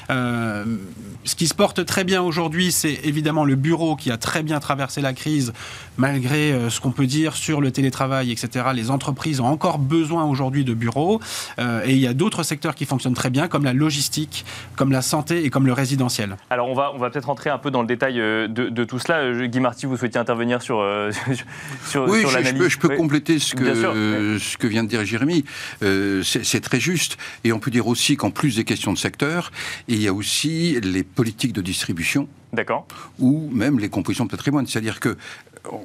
ce 0.10 1.36
qui 1.36 1.48
se 1.48 1.54
porte 1.54 1.86
très 1.86 2.04
bien 2.04 2.24
aujourd'hui 2.24 2.72
c'est 2.72 3.00
évidemment 3.04 3.46
le 3.46 3.56
bureau 3.56 3.75
qui 3.98 4.12
a 4.12 4.18
très 4.18 4.44
bien 4.44 4.60
traversé 4.60 5.02
la 5.02 5.14
crise, 5.14 5.54
malgré 5.98 6.52
euh, 6.52 6.70
ce 6.70 6.80
qu'on 6.80 6.92
peut 6.92 7.06
dire 7.06 7.36
sur 7.36 7.62
le 7.62 7.72
télétravail, 7.72 8.32
etc. 8.32 8.68
Les 8.74 8.90
entreprises 8.90 9.40
ont 9.42 9.46
encore 9.46 9.80
besoin 9.80 10.24
aujourd'hui 10.24 10.64
de 10.64 10.74
bureaux. 10.74 11.20
Euh, 11.60 11.84
et 11.86 11.92
il 11.92 12.00
y 12.00 12.08
a 12.08 12.14
d'autres 12.14 12.44
secteurs 12.44 12.76
qui 12.76 12.86
fonctionnent 12.86 13.14
très 13.14 13.30
bien, 13.30 13.48
comme 13.48 13.66
la 13.66 13.74
logistique, 13.74 14.46
comme 14.76 14.92
la 14.92 15.02
santé 15.02 15.46
et 15.46 15.50
comme 15.50 15.66
le 15.66 15.74
résidentiel. 15.74 16.38
Alors 16.50 16.70
on 16.70 16.74
va, 16.74 16.92
on 16.94 16.98
va 16.98 17.10
peut-être 17.10 17.26
rentrer 17.26 17.50
un 17.50 17.58
peu 17.58 17.72
dans 17.72 17.82
le 17.82 17.88
détail 17.88 18.20
euh, 18.20 18.48
de, 18.48 18.84
tout 18.84 19.00
cela. 19.00 19.48
Guy 19.48 19.60
Marty, 19.60 19.86
vous 19.86 19.98
souhaitiez 19.98 20.20
intervenir 20.20 20.62
sur, 20.62 20.78
sur, 21.86 22.08
oui, 22.08 22.24
je, 22.28 22.54
peux, 22.54 22.70
je 22.70 22.80
peux 22.80 22.96
compléter 22.96 23.40
ce 23.40 23.56
que, 23.56 24.38
ce 24.40 24.58
que 24.58 24.68
vient 24.68 24.84
de 24.84 24.90
dire 24.90 25.04
Jérémy. 25.06 25.44
C'est 25.82 26.62
très 26.62 26.80
juste. 26.80 27.18
Et 27.44 27.52
on 27.52 27.60
peut 27.60 27.72
dire 27.72 27.88
aussi 27.88 28.16
qu'en 28.16 28.32
plus 28.32 28.56
des 28.56 28.64
questions 28.64 28.94
de 28.94 28.98
secteur, 28.98 29.52
il 29.88 30.02
y 30.02 30.08
a 30.08 30.14
aussi 30.14 30.80
les 30.82 31.04
politiques 31.04 31.54
de 31.54 31.62
distribution 31.62 32.28
D'accord. 32.54 32.88
Ou 33.20 33.50
même 33.52 33.80
les 33.80 33.90
compositions 33.90 34.26
de 34.26 34.30
patrimoine. 34.30 34.68
C'est-à-dire 34.68 35.00
que 35.00 35.18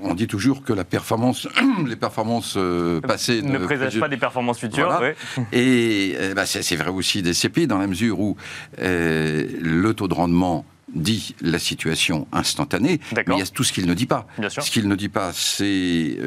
on 0.02 0.14
dit 0.14 0.26
toujours 0.26 0.62
que 0.62 0.72
la 0.72 0.84
performance, 0.84 1.48
les 1.86 1.96
performances 1.96 2.54
euh, 2.56 3.00
passées 3.00 3.42
ne, 3.42 3.58
présagent 3.58 4.00
pas 4.00 4.08
des 4.08 4.16
performances 4.16 4.58
futures. 4.58 5.00
Et 5.52 6.14
euh, 6.16 6.34
bah, 6.34 6.46
c'est 6.46 6.76
vrai 6.76 6.90
aussi 6.90 7.22
des 7.22 7.34
CP 7.34 7.66
dans 7.66 7.78
la 7.78 7.86
mesure 7.86 8.20
où 8.20 8.36
euh, 8.80 9.46
le 9.60 9.94
taux 9.94 10.08
de 10.08 10.14
rendement 10.14 10.64
dit 10.94 11.36
la 11.40 11.60
situation 11.60 12.26
instantanée, 12.32 12.98
mais 13.14 13.24
il 13.28 13.38
y 13.38 13.42
a 13.42 13.46
tout 13.46 13.62
ce 13.62 13.72
qu'il 13.72 13.86
ne 13.86 13.94
dit 13.94 14.06
pas. 14.06 14.26
Ce 14.48 14.70
qu'il 14.70 14.88
ne 14.88 14.96
dit 14.96 15.08
pas, 15.08 15.30
c'est 15.32 16.18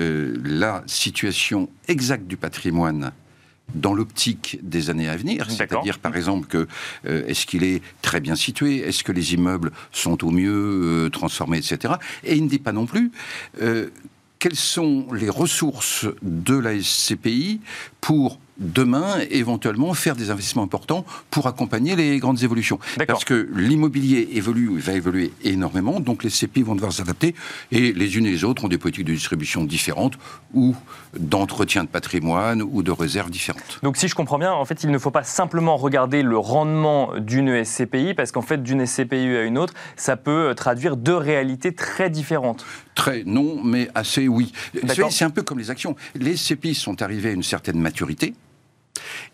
la 0.41 0.83
situation 0.85 1.67
exacte 1.89 2.27
du 2.27 2.37
patrimoine 2.37 3.11
dans 3.75 3.93
l'optique 3.93 4.59
des 4.61 4.89
années 4.89 5.09
à 5.09 5.17
venir, 5.17 5.49
c'est-à-dire 5.49 5.99
par 5.99 6.15
exemple 6.15 6.47
que 6.47 6.67
euh, 7.05 7.25
est-ce 7.27 7.45
qu'il 7.45 7.63
est 7.63 7.81
très 8.01 8.19
bien 8.19 8.35
situé, 8.35 8.77
est-ce 8.77 9.03
que 9.03 9.11
les 9.11 9.33
immeubles 9.33 9.71
sont 9.91 10.23
au 10.23 10.31
mieux 10.31 11.05
euh, 11.05 11.09
transformés, 11.09 11.57
etc. 11.57 11.95
Et 12.23 12.35
il 12.35 12.43
ne 12.43 12.49
dit 12.49 12.59
pas 12.59 12.71
non 12.71 12.85
plus 12.85 13.11
euh, 13.61 13.89
quelles 14.37 14.55
sont 14.55 15.07
les 15.13 15.29
ressources 15.29 16.05
de 16.21 16.55
la 16.55 16.79
SCPI 16.79 17.61
pour 18.01 18.39
demain, 18.57 19.19
éventuellement, 19.29 19.93
faire 19.93 20.15
des 20.15 20.29
investissements 20.29 20.63
importants 20.63 21.05
pour 21.31 21.47
accompagner 21.47 21.95
les 21.95 22.19
grandes 22.19 22.43
évolutions. 22.43 22.79
Parce 23.07 23.25
que 23.25 23.49
l'immobilier 23.55 24.29
évolue, 24.33 24.77
va 24.79 24.93
évoluer 24.93 25.33
énormément, 25.43 25.99
donc 25.99 26.23
les 26.23 26.29
CPI 26.29 26.63
vont 26.63 26.75
devoir 26.75 26.93
s'adapter, 26.93 27.35
et 27.71 27.93
les 27.93 28.17
unes 28.17 28.25
et 28.25 28.31
les 28.31 28.43
autres 28.43 28.65
ont 28.65 28.67
des 28.67 28.77
politiques 28.77 29.05
de 29.05 29.13
distribution 29.13 29.63
différentes, 29.63 30.17
ou 30.53 30.75
d'entretien 31.17 31.83
de 31.83 31.89
patrimoine, 31.89 32.61
ou 32.61 32.83
de 32.83 32.91
réserves 32.91 33.31
différentes. 33.31 33.79
Donc 33.83 33.97
si 33.97 34.07
je 34.07 34.15
comprends 34.15 34.39
bien, 34.39 34.51
en 34.51 34.65
fait, 34.65 34.83
il 34.83 34.91
ne 34.91 34.97
faut 34.97 35.11
pas 35.11 35.23
simplement 35.23 35.77
regarder 35.77 36.21
le 36.21 36.37
rendement 36.37 37.11
d'une 37.17 37.63
SCPI, 37.63 38.13
parce 38.13 38.31
qu'en 38.31 38.41
fait, 38.41 38.61
d'une 38.61 38.85
SCPI 38.85 39.35
à 39.35 39.43
une 39.43 39.57
autre, 39.57 39.73
ça 39.95 40.17
peut 40.17 40.53
traduire 40.55 40.97
deux 40.97 41.15
réalités 41.15 41.73
très 41.73 42.09
différentes. 42.09 42.65
Très 42.95 43.23
non, 43.25 43.63
mais 43.63 43.89
assez 43.95 44.27
oui. 44.27 44.51
C'est 44.87 45.25
un 45.25 45.29
peu 45.29 45.41
comme 45.41 45.59
les 45.59 45.71
actions. 45.71 45.95
Les 46.15 46.37
SCPI 46.37 46.75
sont 46.75 47.01
arrivés 47.01 47.29
à 47.29 47.33
une 47.33 47.43
certaine 47.43 47.79
maturité, 47.79 48.33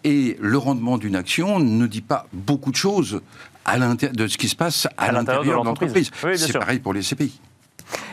et 0.03 0.37
le 0.39 0.57
rendement 0.57 0.97
d'une 0.97 1.15
action 1.15 1.59
ne 1.59 1.87
dit 1.87 2.01
pas 2.01 2.27
beaucoup 2.33 2.71
de 2.71 2.75
choses 2.75 3.21
à 3.65 3.77
de 3.77 4.27
ce 4.27 4.37
qui 4.37 4.49
se 4.49 4.55
passe 4.55 4.87
à, 4.97 5.11
l'intérieur 5.11 5.61
de 5.61 5.65
l'entreprise. 5.65 6.11
c'est 6.35 6.57
pareil 6.57 6.79
pour 6.79 6.93
les 6.93 7.01
CPI. 7.01 7.39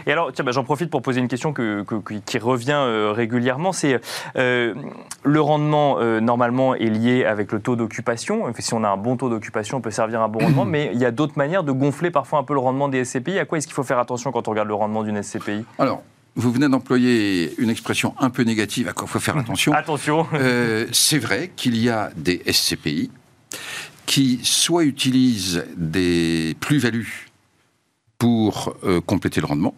Et 0.06 0.12
alors, 0.12 0.32
tiens, 0.32 0.44
bah, 0.44 0.52
j'en 0.52 0.64
profite 0.64 0.90
pour 0.90 1.02
poser 1.02 1.20
une 1.20 1.28
question 1.28 1.52
qui 1.52 2.38
revient 2.38 3.12
régulièrement. 3.14 3.72
C'est 3.72 4.00
le 4.34 5.40
rendement, 5.40 6.00
normalement, 6.20 6.74
est 6.74 6.86
lié 6.86 7.24
avec 7.24 7.52
le 7.52 7.60
taux 7.60 7.76
d'occupation. 7.76 8.52
Si 8.58 8.74
on 8.74 8.84
a 8.84 8.88
un 8.88 8.96
bon 8.96 9.16
taux 9.16 9.28
d'occupation, 9.28 9.78
on 9.78 9.80
peut 9.80 9.90
servir 9.90 10.22
un 10.22 10.28
bon 10.28 10.40
rendement, 10.40 10.64
mais 10.66 10.90
il 10.92 11.00
y 11.00 11.04
a 11.04 11.10
d'autres 11.10 11.36
manières 11.36 11.64
de 11.64 11.72
gonfler 11.72 12.10
parfois 12.10 12.38
un 12.38 12.44
peu 12.44 12.54
le 12.54 12.60
rendement 12.60 12.88
des 12.88 13.04
SCPI. 13.04 13.38
À 13.38 13.44
quoi 13.44 13.58
est-ce 13.58 13.66
qu'il 13.66 13.74
faut 13.74 13.82
faire 13.82 13.98
attention 13.98 14.32
quand 14.32 14.48
on 14.48 14.50
regarde 14.52 14.68
le 14.68 14.74
rendement 14.74 15.02
d'une 15.02 15.22
SCPI 15.22 15.64
Alors, 15.78 16.02
vous 16.36 16.52
venez 16.52 16.68
d'employer 16.68 17.54
une 17.58 17.70
expression 17.70 18.14
un 18.20 18.30
peu 18.30 18.42
négative 18.42 18.88
à 18.88 18.92
quoi 18.92 19.06
il 19.08 19.10
faut 19.10 19.18
faire 19.18 19.38
attention. 19.38 19.72
attention. 19.74 20.26
Euh, 20.34 20.86
c'est 20.92 21.18
vrai 21.18 21.50
qu'il 21.56 21.76
y 21.76 21.88
a 21.88 22.10
des 22.16 22.42
SCPI 22.50 23.10
qui 24.04 24.38
soit 24.42 24.84
utilisent 24.84 25.64
des 25.76 26.54
plus-values 26.60 27.28
pour 28.18 28.76
euh, 28.84 29.00
compléter 29.00 29.40
le 29.40 29.46
rendement, 29.46 29.74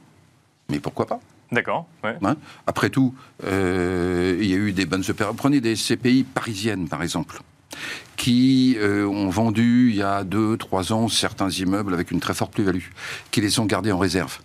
mais 0.69 0.81
pourquoi 0.81 1.07
pas 1.07 1.21
D'accord. 1.51 1.87
Hein 2.05 2.37
Après 2.67 2.91
tout, 2.91 3.15
euh, 3.45 4.37
il 4.39 4.49
y 4.49 4.53
a 4.53 4.57
eu 4.59 4.73
des 4.73 4.85
bonnes 4.85 5.05
opérations. 5.09 5.35
Prenez 5.35 5.63
des 5.63 5.77
SCPI 5.77 6.25
parisiennes, 6.25 6.89
par 6.89 7.03
exemple, 7.03 7.41
qui 8.17 8.77
ont 8.83 9.31
vendu 9.31 9.89
il 9.91 9.97
y 9.97 10.03
a 10.03 10.25
2-3 10.25 10.93
ans 10.93 11.09
certains 11.09 11.49
immeubles 11.49 11.95
avec 11.95 12.11
une 12.11 12.21
très 12.21 12.35
forte 12.35 12.53
plus-value, 12.53 12.91
qui 13.31 13.41
les 13.41 13.61
ont 13.61 13.65
gardés 13.65 13.93
en 13.93 13.99
réserve 13.99 14.41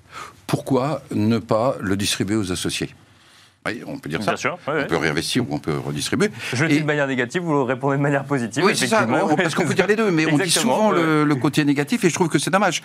pourquoi 0.47 1.01
ne 1.12 1.38
pas 1.38 1.75
le 1.79 1.95
distribuer 1.97 2.36
aux 2.36 2.51
associés? 2.51 2.93
Oui, 3.65 3.82
on 3.88 3.97
peut 3.97 4.10
dire 4.10 4.21
ça. 4.21 4.36
on 4.67 4.86
peut 4.86 4.97
réinvestir 4.97 5.49
ou 5.49 5.56
on 5.56 5.60
peut 5.60 5.77
redistribuer. 5.77 6.29
Je 6.53 6.63
le 6.63 6.69
dis 6.69 6.82
de 6.82 6.86
manière 6.86 7.08
négative, 7.08 7.43
vous 7.43 7.63
répondez 7.63 7.97
de 7.97 8.01
manière 8.01 8.25
positive. 8.25 8.63
Oui, 8.63 8.75
c'est 8.75 8.88
ça, 8.88 9.08
parce 9.38 9.56
qu'on 9.56 9.65
peut 9.65 9.73
dire 9.73 9.88
les 9.88 9.95
deux, 9.95 10.12
mais 10.12 10.25
on 10.32 10.38
dit 10.38 10.51
souvent 10.51 10.91
le, 10.91 11.36
côté 11.36 11.65
négatif 11.65 12.03
et 12.03 12.10
je 12.10 12.13
trouve 12.13 12.29
que 12.29 12.39
c'est 12.39 12.51
dommage. 12.51 12.84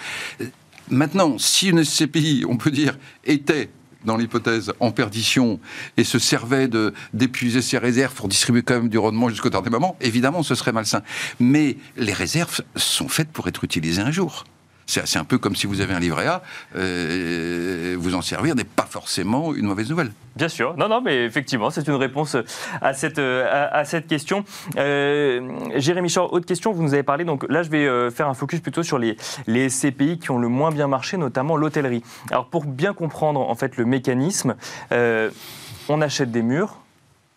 Maintenant, 0.90 1.36
si 1.38 1.68
une 1.68 1.84
SCPI, 1.84 2.44
on 2.48 2.56
peut 2.56 2.70
dire, 2.70 2.96
était 3.24 3.68
dans 4.04 4.16
l'hypothèse 4.16 4.72
en 4.80 4.90
perdition 4.90 5.60
et 5.96 6.04
se 6.04 6.18
servait 6.18 6.68
d'épuiser 7.12 7.60
ses 7.60 7.78
réserves 7.78 8.14
pour 8.14 8.28
distribuer 8.28 8.62
quand 8.62 8.74
même 8.74 8.88
du 8.88 8.98
rendement 8.98 9.28
jusqu'au 9.28 9.50
dernier 9.50 9.70
moment, 9.70 9.96
évidemment, 10.00 10.42
ce 10.42 10.54
serait 10.54 10.72
malsain. 10.72 11.02
Mais 11.40 11.76
les 11.96 12.12
réserves 12.12 12.62
sont 12.76 13.08
faites 13.08 13.28
pour 13.28 13.48
être 13.48 13.64
utilisées 13.64 14.02
un 14.02 14.10
jour. 14.10 14.44
C'est 14.88 15.18
un 15.18 15.24
peu 15.24 15.36
comme 15.36 15.54
si 15.54 15.66
vous 15.66 15.82
avez 15.82 15.92
un 15.92 16.00
livret 16.00 16.26
A, 16.26 16.42
euh, 16.74 17.94
vous 17.98 18.14
en 18.14 18.22
servir 18.22 18.54
n'est 18.54 18.64
pas 18.64 18.86
forcément 18.88 19.54
une 19.54 19.66
mauvaise 19.66 19.90
nouvelle. 19.90 20.12
Bien 20.34 20.48
sûr, 20.48 20.76
non, 20.78 20.88
non, 20.88 21.02
mais 21.02 21.24
effectivement, 21.24 21.68
c'est 21.68 21.86
une 21.88 21.94
réponse 21.94 22.36
à 22.80 22.94
cette, 22.94 23.18
à, 23.18 23.84
cette 23.84 24.06
question. 24.06 24.44
Euh, 24.78 25.40
Jérémy 25.76 26.10
Chor, 26.10 26.32
autre 26.32 26.46
question, 26.46 26.72
vous 26.72 26.82
nous 26.82 26.94
avez 26.94 27.02
parlé, 27.02 27.24
donc 27.24 27.44
là 27.50 27.62
je 27.62 27.68
vais 27.68 27.86
euh, 27.86 28.10
faire 28.10 28.28
un 28.28 28.34
focus 28.34 28.60
plutôt 28.60 28.82
sur 28.82 28.98
les, 28.98 29.18
les 29.46 29.68
SCPI 29.68 30.18
qui 30.18 30.30
ont 30.30 30.38
le 30.38 30.48
moins 30.48 30.70
bien 30.70 30.88
marché, 30.88 31.18
notamment 31.18 31.56
l'hôtellerie. 31.56 32.02
Alors 32.30 32.46
pour 32.46 32.64
bien 32.64 32.94
comprendre 32.94 33.40
en 33.40 33.54
fait 33.54 33.76
le 33.76 33.84
mécanisme, 33.84 34.56
on 34.90 36.00
achète 36.00 36.30
des 36.30 36.42
murs, 36.42 36.78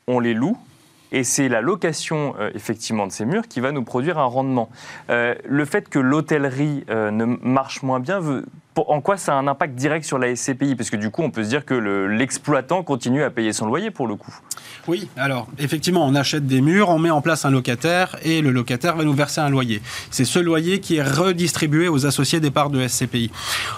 on 0.08 0.20
les 0.20 0.34
loue, 0.34 0.58
et 1.12 1.24
c'est 1.24 1.50
la 1.50 1.62
location 1.62 2.36
euh, 2.40 2.52
effectivement 2.56 3.08
de 3.08 3.12
ces 3.12 3.26
murs 3.26 3.48
qui 3.48 3.60
va 3.60 3.72
nous 3.72 3.84
produire 3.84 4.18
un 4.18 4.26
rendement. 4.26 4.70
Euh, 5.10 5.36
le 5.46 5.66
fait 5.66 5.90
que 5.90 6.00
l'hôtellerie 6.00 6.86
euh, 6.90 7.12
ne 7.12 7.26
marche 7.26 7.84
moins 7.84 8.00
bien, 8.00 8.20
en 8.78 9.02
quoi 9.02 9.18
ça 9.18 9.34
a 9.34 9.36
un 9.36 9.48
impact 9.48 9.76
direct 9.76 10.06
sur 10.06 10.18
la 10.18 10.34
SCPI 10.34 10.76
Parce 10.76 10.90
que 10.90 10.96
du 10.96 11.10
coup, 11.10 11.24
on 11.24 11.30
peut 11.30 11.44
se 11.44 11.50
dire 11.50 11.66
que 11.66 11.74
l'exploitant 11.74 12.84
continue 12.84 13.24
à 13.24 13.30
payer 13.30 13.52
son 13.52 13.66
loyer 13.66 13.92
pour 13.92 14.08
le 14.08 14.16
coup. 14.16 14.34
Oui, 14.88 15.10
alors 15.18 15.48
effectivement, 15.60 16.06
on 16.06 16.16
achète 16.16 16.48
des 16.48 16.62
murs, 16.62 16.88
on 16.90 16.98
met 16.98 17.10
en 17.10 17.22
place 17.22 17.44
un 17.44 17.52
locataire 17.52 18.16
et 18.24 18.42
le 18.42 18.52
locataire 18.52 18.96
va 18.96 19.04
nous 19.04 19.14
verser 19.14 19.42
un 19.42 19.50
loyer. 19.50 19.82
C'est 20.10 20.24
ce 20.24 20.40
loyer 20.40 20.80
qui 20.80 20.96
est 20.96 21.04
redistribué 21.04 21.90
aux 21.90 22.06
associés 22.06 22.40
des 22.40 22.52
parts 22.52 22.70
de 22.70 22.88
SCPI. 22.88 23.30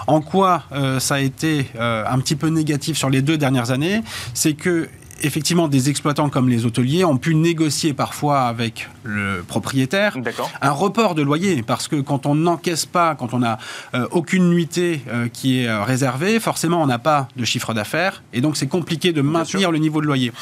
En 0.06 0.20
quoi 0.20 0.62
ça 1.00 1.16
a 1.16 1.20
été 1.20 1.66
un 1.76 2.18
petit 2.20 2.36
peu 2.36 2.48
négatif 2.48 2.96
sur 2.96 3.10
les 3.10 3.20
deux 3.20 3.36
dernières 3.36 3.72
années? 3.72 4.02
C'est 4.32 4.54
que 4.54 4.88
effectivement, 5.24 5.68
des 5.68 5.88
exploitants 5.88 6.28
comme 6.28 6.48
les 6.48 6.66
hôteliers 6.66 7.04
ont 7.04 7.16
pu 7.16 7.34
négocier 7.34 7.94
parfois 7.94 8.42
avec 8.42 8.88
le 9.02 9.42
propriétaire 9.46 10.16
un 10.60 10.70
report 10.70 11.14
de 11.14 11.22
loyer, 11.22 11.62
parce 11.62 11.88
que 11.88 11.96
quand 11.96 12.26
on 12.26 12.34
n'encaisse 12.34 12.86
pas, 12.86 13.14
quand 13.14 13.34
on 13.34 13.38
n'a 13.38 13.58
euh, 13.94 14.06
aucune 14.10 14.50
nuitée 14.50 15.00
euh, 15.08 15.28
qui 15.28 15.60
est 15.60 15.68
euh, 15.68 15.82
réservée, 15.82 16.38
forcément 16.40 16.82
on 16.82 16.86
n'a 16.86 16.98
pas 16.98 17.28
de 17.36 17.44
chiffre 17.44 17.72
d'affaires, 17.74 18.22
et 18.32 18.40
donc 18.40 18.56
c'est 18.56 18.66
compliqué 18.66 19.12
de 19.12 19.22
maintenir 19.22 19.70
le 19.70 19.78
niveau 19.78 20.00
de 20.00 20.06
loyer. 20.06 20.32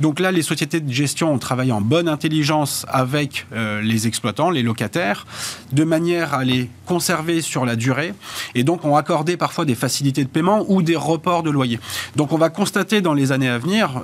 Donc 0.00 0.20
là, 0.20 0.30
les 0.30 0.42
sociétés 0.42 0.80
de 0.80 0.92
gestion 0.92 1.32
ont 1.32 1.38
travaillé 1.38 1.72
en 1.72 1.80
bonne 1.80 2.08
intelligence 2.08 2.86
avec 2.88 3.46
les 3.82 4.06
exploitants, 4.06 4.50
les 4.50 4.62
locataires, 4.62 5.26
de 5.72 5.82
manière 5.82 6.34
à 6.34 6.44
les 6.44 6.68
conserver 6.86 7.40
sur 7.40 7.64
la 7.64 7.74
durée, 7.74 8.14
et 8.54 8.62
donc 8.62 8.84
ont 8.84 8.96
accordé 8.96 9.36
parfois 9.36 9.64
des 9.64 9.74
facilités 9.74 10.22
de 10.22 10.28
paiement 10.28 10.64
ou 10.68 10.82
des 10.82 10.96
reports 10.96 11.42
de 11.42 11.50
loyer. 11.50 11.80
Donc 12.16 12.32
on 12.32 12.38
va 12.38 12.48
constater 12.48 13.00
dans 13.00 13.14
les 13.14 13.32
années 13.32 13.48
à 13.48 13.58
venir 13.58 14.00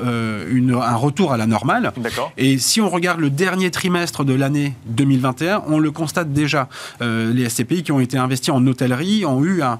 une, 0.50 0.74
un 0.74 0.96
retour 0.96 1.32
à 1.32 1.36
la 1.36 1.46
normale. 1.46 1.92
Et 2.36 2.58
si 2.58 2.80
on 2.80 2.88
regarde 2.88 3.20
le 3.20 3.30
dernier 3.30 3.70
trimestre 3.70 4.24
de 4.24 4.34
l'année 4.34 4.74
2021, 4.86 5.64
on 5.66 5.78
le 5.78 5.90
constate 5.90 6.32
déjà. 6.32 6.68
Euh, 7.02 7.32
les 7.32 7.48
SCPI 7.48 7.82
qui 7.82 7.92
ont 7.92 8.00
été 8.00 8.18
investis 8.18 8.52
en 8.52 8.66
hôtellerie 8.66 9.24
ont 9.24 9.44
eu 9.44 9.62
un, 9.62 9.78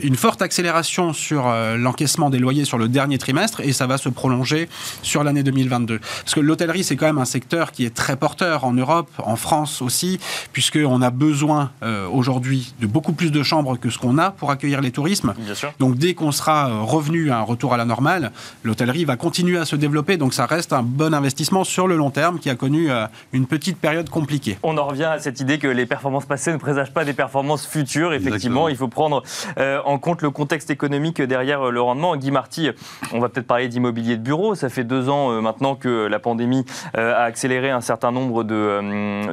une 0.00 0.16
forte 0.16 0.42
accélération 0.42 1.12
sur 1.12 1.46
euh, 1.46 1.76
l'encaissement 1.76 2.30
des 2.30 2.38
loyers 2.38 2.64
sur 2.64 2.78
le 2.78 2.88
dernier 2.88 3.18
trimestre 3.18 3.60
et 3.60 3.72
ça 3.72 3.86
va 3.86 3.98
se 3.98 4.08
prolonger 4.08 4.68
sur 5.02 5.24
l'année 5.24 5.42
2022. 5.42 5.98
Parce 5.98 6.34
que 6.34 6.40
l'hôtellerie, 6.40 6.84
c'est 6.84 6.96
quand 6.96 7.06
même 7.06 7.18
un 7.18 7.24
secteur 7.24 7.72
qui 7.72 7.84
est 7.84 7.94
très 7.94 8.16
porteur 8.16 8.64
en 8.64 8.72
Europe, 8.72 9.10
en 9.18 9.36
France 9.36 9.82
aussi, 9.82 10.18
puisqu'on 10.52 11.02
a 11.02 11.10
besoin 11.10 11.70
euh, 11.82 12.08
aujourd'hui 12.08 12.74
de 12.80 12.86
beaucoup 12.86 13.12
plus 13.12 13.30
de 13.30 13.42
chambres 13.42 13.76
que 13.76 13.90
ce 13.90 13.98
qu'on 13.98 14.18
a 14.18 14.30
pour 14.30 14.50
accueillir 14.50 14.80
les 14.80 14.90
tourismes. 14.90 15.34
Donc 15.78 15.96
dès 15.96 16.14
qu'on 16.14 16.32
sera 16.32 16.82
revenu 16.82 17.30
à 17.30 17.38
un 17.38 17.42
retour 17.42 17.74
à 17.74 17.76
la 17.76 17.84
normale, 17.84 18.32
l'hôtellerie 18.62 19.04
va 19.04 19.16
continuer 19.16 19.51
à 19.58 19.64
se 19.64 19.76
développer. 19.76 20.16
Donc 20.16 20.34
ça 20.34 20.46
reste 20.46 20.72
un 20.72 20.82
bon 20.82 21.14
investissement 21.14 21.64
sur 21.64 21.88
le 21.88 21.96
long 21.96 22.10
terme 22.10 22.38
qui 22.38 22.50
a 22.50 22.54
connu 22.54 22.90
euh, 22.90 23.06
une 23.32 23.46
petite 23.46 23.78
période 23.78 24.08
compliquée. 24.10 24.58
On 24.62 24.76
en 24.78 24.86
revient 24.86 25.04
à 25.04 25.18
cette 25.18 25.40
idée 25.40 25.58
que 25.58 25.66
les 25.66 25.86
performances 25.86 26.26
passées 26.26 26.52
ne 26.52 26.56
présagent 26.56 26.92
pas 26.92 27.04
des 27.04 27.12
performances 27.12 27.66
futures. 27.66 28.12
Effectivement, 28.12 28.68
il 28.68 28.76
faut 28.76 28.88
prendre 28.88 29.22
euh, 29.58 29.80
en 29.84 29.98
compte 29.98 30.22
le 30.22 30.30
contexte 30.30 30.70
économique 30.70 31.20
derrière 31.20 31.70
le 31.70 31.80
rendement. 31.80 32.16
Guy 32.16 32.30
Marty, 32.30 32.70
on 33.12 33.20
va 33.20 33.28
peut-être 33.28 33.46
parler 33.46 33.68
d'immobilier 33.68 34.16
de 34.16 34.22
bureau. 34.22 34.54
Ça 34.54 34.68
fait 34.68 34.84
deux 34.84 35.08
ans 35.08 35.30
euh, 35.30 35.40
maintenant 35.40 35.74
que 35.74 36.06
la 36.06 36.18
pandémie 36.18 36.64
a 36.94 37.22
accéléré 37.22 37.70
un 37.70 37.80
certain 37.80 38.12
nombre 38.12 38.44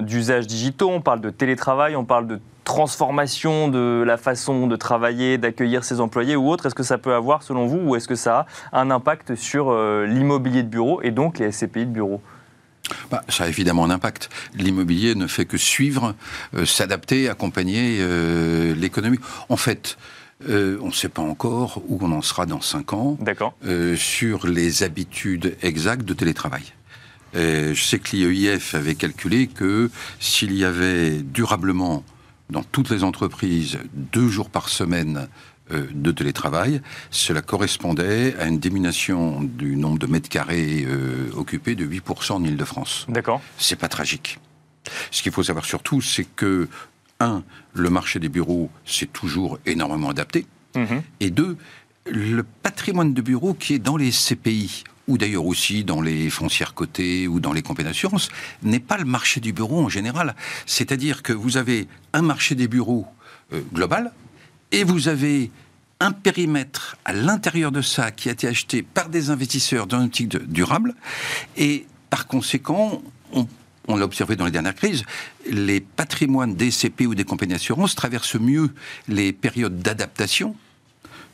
d'usages 0.02 0.48
digitaux. 0.48 0.90
On 0.90 1.02
parle 1.02 1.22
de 1.22 1.30
télétravail, 1.30 1.96
on 1.96 2.06
parle 2.06 2.28
de 2.28 2.40
transformation 2.70 3.68
de 3.68 4.04
la 4.06 4.16
façon 4.16 4.68
de 4.68 4.76
travailler, 4.76 5.40
d'accueillir 5.40 5.84
ses 5.84 6.00
employés 6.00 6.36
ou 6.36 6.48
autre 6.48 6.68
Est-ce 6.68 6.76
que 6.76 6.84
ça 6.84 7.00
peut 7.00 7.16
avoir, 7.16 7.42
selon 7.42 7.66
vous, 7.66 7.80
ou 7.80 7.96
est-ce 7.96 8.08
que 8.08 8.14
ça 8.14 8.46
a 8.72 8.80
un 8.80 8.92
impact 8.92 9.34
sur 9.34 9.72
euh, 9.72 10.06
l'immobilier 10.06 10.62
de 10.62 10.68
bureau 10.68 11.02
et 11.02 11.10
donc 11.10 11.40
les 11.40 11.52
SCPI 11.52 11.88
de 11.88 11.92
bureau? 11.92 12.22
Bah, 13.10 13.24
ça 13.28 13.46
a 13.46 13.48
évidemment 13.48 13.86
un 13.86 13.90
impact. 13.90 14.30
L'immobilier 14.54 15.16
ne 15.16 15.26
fait 15.26 15.46
que 15.46 15.58
suivre, 15.58 16.14
euh, 16.56 16.64
s'adapter, 16.64 17.28
accompagner 17.28 17.98
euh, 18.02 18.76
l'économie. 18.76 19.20
En 19.50 19.58
fait, 19.58 19.98
on 20.48 20.86
ne 20.86 20.92
sait 20.92 21.10
pas 21.10 21.24
encore 21.24 21.82
où 21.88 21.98
on 22.02 22.12
en 22.12 22.22
sera 22.22 22.46
dans 22.46 22.62
5 22.62 22.94
ans 22.94 23.18
sur 23.98 24.48
les 24.48 24.84
habitudes 24.84 25.58
exactes 25.64 26.06
de 26.06 26.14
télétravail. 26.14 26.64
je 27.34 27.74
sais 27.76 28.00
que 28.00 28.16
l'IEIF 28.16 28.74
avait 28.74 28.96
calculé 28.96 29.48
que 29.48 29.90
s'il 30.20 30.54
y 30.54 30.64
avait 30.64 31.18
durablement 31.18 32.06
dans 32.50 32.64
toutes 32.64 32.90
les 32.90 33.04
entreprises 33.04 33.78
deux 33.94 34.28
jours 34.28 34.50
par 34.50 34.70
semaine 34.70 35.28
euh, 35.72 35.86
de 35.94 36.12
télétravail, 36.12 36.82
cela 37.12 37.42
correspondait 37.42 38.36
à 38.40 38.48
une 38.48 38.60
diminution 38.60 39.42
du 39.42 39.76
nombre 39.76 40.00
de 40.00 40.08
mètres 40.08 40.30
carrés 40.30 40.84
euh, 40.88 41.30
occupés 41.36 41.76
de 41.76 41.86
8% 41.86 42.34
en 42.34 42.44
Ile-de-France. 42.44 43.06
D'accord. 43.08 43.42
C'est 43.58 43.76
pas 43.76 43.88
tragique. 43.88 44.40
Ce 45.12 45.22
qu'il 45.22 45.32
faut 45.32 45.44
savoir 45.44 45.66
surtout, 45.66 46.02
c'est 46.02 46.24
que, 46.24 46.68
un, 47.20 47.44
le 47.74 47.90
marché 47.90 48.20
des 48.20 48.30
bureaux 48.30 48.72
s'est 48.86 49.06
toujours 49.06 49.60
énormément 49.66 50.10
adapté, 50.10 50.48
mhm. 50.76 51.04
et 51.20 51.30
deux, 51.30 51.58
le 52.06 52.44
patrimoine 52.44 53.14
de 53.14 53.22
bureaux 53.22 53.54
qui 53.54 53.76
est 53.76 53.80
dans 53.80 53.98
les 53.98 54.10
CPI 54.10 54.86
ou 55.10 55.18
d'ailleurs 55.18 55.46
aussi 55.46 55.84
dans 55.84 56.02
les 56.02 56.30
foncières 56.30 56.74
cotées 56.74 57.28
ou 57.28 57.40
dans 57.40 57.52
les 57.52 57.64
compagnies 57.64 57.90
d'assurance, 57.90 58.30
n'est 58.64 58.80
pas 58.80 58.98
le 58.98 59.06
marché 59.06 59.42
du 59.42 59.52
bureau 59.52 59.82
en 59.84 59.90
général. 59.90 60.36
C'est-à-dire 60.66 61.24
que 61.24 61.34
vous 61.34 61.58
avez 61.58 61.88
un 62.14 62.22
marché 62.22 62.56
des 62.56 62.68
bureaux 62.68 63.08
euh, 63.52 63.62
global 63.74 64.14
et 64.72 64.84
vous 64.84 65.08
avez 65.08 65.52
un 66.00 66.12
périmètre 66.12 66.96
à 67.04 67.12
l'intérieur 67.12 67.72
de 67.72 67.82
ça 67.82 68.12
qui 68.12 68.30
a 68.30 68.32
été 68.32 68.48
acheté 68.48 68.84
par 68.84 69.10
des 69.10 69.32
investisseurs 69.32 69.88
dans 69.88 70.00
une 70.00 70.06
optique 70.06 70.30
durable 70.30 70.94
et 71.58 71.88
par 72.10 72.28
conséquent, 72.28 73.02
on, 73.34 73.48
on 73.88 73.98
l'a 73.98 74.06
observé 74.06 74.36
dans 74.36 74.46
les 74.46 74.52
dernières 74.52 74.76
crises, 74.76 75.04
les 75.50 75.82
patrimoines 75.82 76.56
des 76.56 76.72
CP 76.72 77.08
ou 77.08 77.16
des 77.16 77.26
compagnies 77.26 77.54
d'assurance 77.54 77.96
traversent 77.96 78.36
mieux 78.36 78.70
les 79.08 79.34
périodes 79.34 79.80
d'adaptation 79.80 80.56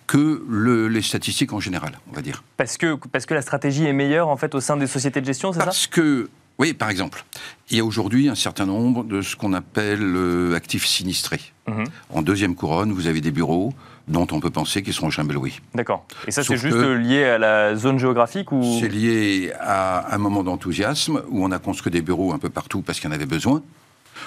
que 0.08 0.44
les 0.90 1.02
statistiques 1.02 1.54
en 1.54 1.60
général, 1.60 2.00
on 2.12 2.16
va 2.16 2.22
dire. 2.22 2.44
Parce 2.58 2.78
que, 2.78 2.96
parce 3.12 3.26
que 3.26 3.34
la 3.34 3.42
stratégie 3.42 3.86
est 3.86 3.94
meilleure 3.94 4.28
en 4.28 4.38
fait 4.38 4.56
au 4.56 4.62
sein 4.62 4.78
des 4.78 4.88
sociétés 4.88 5.22
de 5.22 5.26
gestion, 5.26 5.54
c'est 5.54 5.60
ça? 5.60 5.66
Parce 5.66 5.88
que, 5.88 6.30
oui, 6.60 6.74
par 6.74 6.90
exemple, 6.90 7.26
il 7.70 7.78
y 7.78 7.80
a 7.80 7.86
aujourd'hui 7.86 8.30
un 8.30 8.36
certain 8.36 8.66
nombre 8.66 9.04
de 9.04 9.22
ce 9.22 9.36
qu'on 9.36 9.54
appelle 9.54 10.04
euh, 10.04 10.56
actifs 10.56 10.86
sinistrés. 10.86 11.42
Mhm. 11.68 11.86
En 12.14 12.22
deuxième 12.22 12.56
couronne, 12.56 12.92
vous 12.92 13.08
avez 13.08 13.22
des 13.22 13.32
bureaux 13.32 13.74
dont 14.08 14.28
on 14.32 14.40
peut 14.40 14.52
penser 14.52 14.84
qu'ils 14.84 14.94
seront 14.94 15.10
jamais 15.10 15.34
loués. 15.34 15.54
D'accord. 15.74 16.06
Et 16.28 16.32
ça, 16.32 16.44
c'est 16.44 16.58
juste 16.58 16.78
lié 16.78 17.24
à 17.24 17.38
la 17.40 17.76
zone 17.76 17.98
géographique 17.98 18.52
ou? 18.52 18.62
C'est 18.80 18.88
lié 18.88 19.52
à 19.60 20.14
un 20.14 20.18
moment 20.20 20.44
d'enthousiasme 20.44 21.24
où 21.30 21.44
on 21.44 21.52
a 21.52 21.58
construit 21.58 21.92
des 21.92 22.02
bureaux 22.02 22.32
un 22.32 22.38
peu 22.38 22.50
partout 22.50 22.82
parce 22.82 23.00
qu'il 23.00 23.10
y 23.10 23.12
en 23.12 23.16
avait 23.16 23.26
besoin. 23.26 23.64